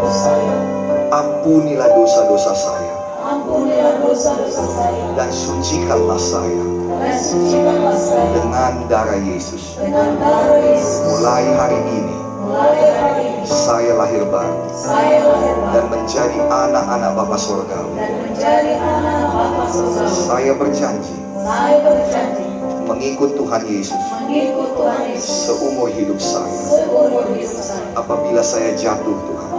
[0.08, 0.56] Saya.
[1.12, 2.94] Ampunilah dosa-dosa saya.
[3.20, 5.06] Ampunilah dosa-dosa saya.
[5.14, 8.28] Dan sucikanlah saya Dan sucikanlah saya.
[8.32, 9.76] dengan darah Yesus.
[9.76, 11.04] Dengan darah Yesus.
[11.06, 13.44] Mulai hari ini, Mulai hari ini.
[13.44, 15.72] saya lahir baru Saya lahir baru.
[15.76, 17.92] dan menjadi anak-anak Bapa Sorgawi.
[17.94, 20.08] Dan menjadi anak Bapa Surgawi.
[20.08, 22.46] Saya berjanji Saya berjanji.
[22.88, 25.28] mengikut Tuhan Yesus Mengikut Tuhan Yesus.
[25.44, 26.56] seumur hidup saya.
[26.56, 27.77] Seumur hidup saya.
[27.94, 29.50] Apabila saya jatuh, Tuhan,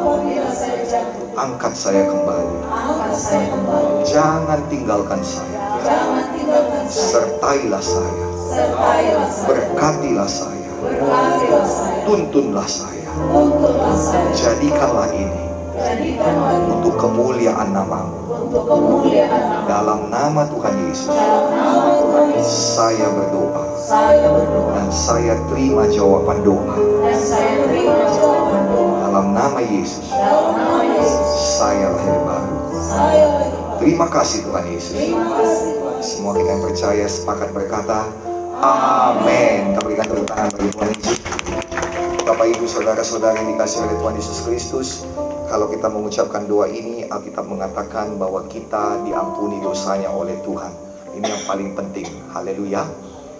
[1.38, 2.58] angkat saya kembali.
[4.04, 5.78] Jangan tinggalkan saya.
[6.90, 8.26] Sertailah saya.
[9.46, 10.70] Berkatilah saya.
[12.04, 13.10] Tuntunlah saya.
[14.34, 15.42] Jadikanlah ini
[16.74, 18.17] untuk kemuliaan namamu.
[18.48, 19.68] Untuk kemuliaan.
[19.68, 21.12] Dalam nama Tuhan Yesus,
[22.40, 23.64] saya berdoa
[24.72, 26.76] dan saya terima jawaban doa.
[29.04, 30.08] Dalam nama Yesus,
[31.60, 32.56] saya lahir baru.
[33.78, 34.96] Terima kasih Tuhan Yesus.
[36.00, 38.08] Semua kita yang percaya sepakat berkata,
[38.58, 39.76] Amin.
[39.76, 41.18] Kita berikan tepuk tangan bagi Tuhan Yesus.
[42.28, 44.88] Bapak Ibu Saudara-saudara yang dikasih oleh Tuhan Yesus Kristus,
[45.48, 50.72] kalau kita mengucapkan doa ini, Alkitab mengatakan bahwa kita diampuni dosanya oleh Tuhan.
[51.16, 52.06] Ini yang paling penting.
[52.36, 52.84] Haleluya.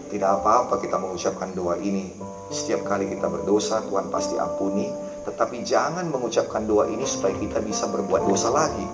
[0.09, 2.09] Tidak apa-apa kita mengucapkan doa ini.
[2.49, 4.89] Setiap kali kita berdosa, Tuhan pasti ampuni.
[5.29, 8.89] Tetapi jangan mengucapkan doa ini supaya kita bisa berbuat dosa lagi.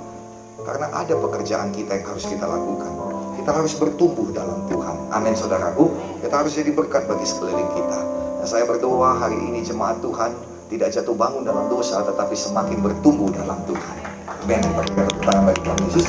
[0.66, 2.90] Karena ada pekerjaan kita yang harus kita lakukan.
[3.38, 5.14] Kita harus bertumbuh dalam Tuhan.
[5.14, 5.86] Amin saudaraku.
[6.18, 8.00] Kita harus jadi berkat bagi sekeliling kita.
[8.42, 10.34] Dan saya berdoa hari ini jemaat Tuhan
[10.72, 14.13] tidak jatuh bangun dalam dosa tetapi semakin bertumbuh dalam Tuhan.
[14.44, 16.04] Tepuk tangan bagi Yesus.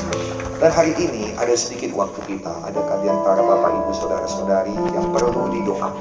[0.60, 2.52] Dan hari ini ada sedikit waktu kita.
[2.68, 5.96] Adakah di antara Bapak Ibu Saudara-saudari yang perlu didoakan?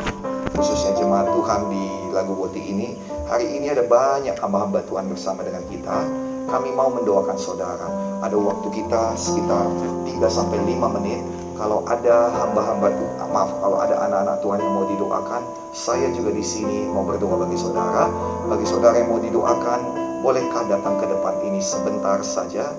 [0.58, 2.98] Khususnya jemaat Tuhan di Lagu Boti ini.
[3.30, 6.10] Hari ini ada banyak hamba-hamba Tuhan bersama dengan kita.
[6.50, 7.86] Kami mau mendoakan saudara.
[8.26, 9.70] Ada waktu kita sekitar
[10.02, 11.22] 3 sampai 5 menit.
[11.54, 16.42] Kalau ada hamba-hamba Tuhan, maaf, kalau ada anak-anak Tuhan yang mau didoakan, saya juga di
[16.42, 18.10] sini mau berdoa bagi saudara.
[18.50, 19.80] Bagi saudara yang mau didoakan,
[20.24, 22.72] bolehkah datang ke depan ini sebentar saja?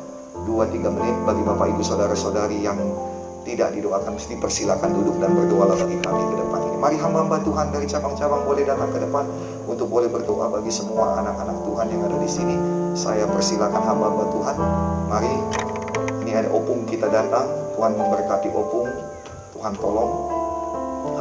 [0.50, 2.82] 2-3 menit bagi Bapak Ibu Saudara-saudari yang
[3.46, 6.78] tidak didoakan mesti persilakan duduk dan berdoalah bagi kami ke depan ini.
[6.82, 9.30] Mari hamba-hamba Tuhan dari cabang-cabang boleh datang ke depan
[9.70, 12.56] untuk boleh berdoa bagi semua anak-anak Tuhan yang ada di sini.
[12.98, 14.56] Saya persilakan hamba-hamba Tuhan.
[15.14, 15.34] Mari
[16.26, 17.46] ini ada opung kita datang.
[17.78, 18.90] Tuhan memberkati opung.
[19.54, 20.12] Tuhan tolong.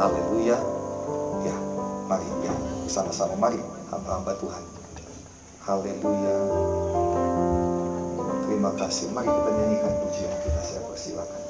[0.01, 0.57] Haleluya.
[1.45, 1.55] Ya,
[2.09, 3.61] mari ya bersama-sama mari
[3.93, 4.74] hamba-hamba Tuhan.
[5.65, 6.37] Haleluya.
[8.45, 9.09] Terima kasih.
[9.09, 10.61] Mari kita nyanyikan pujian kita.
[10.61, 11.44] Saya persilakan.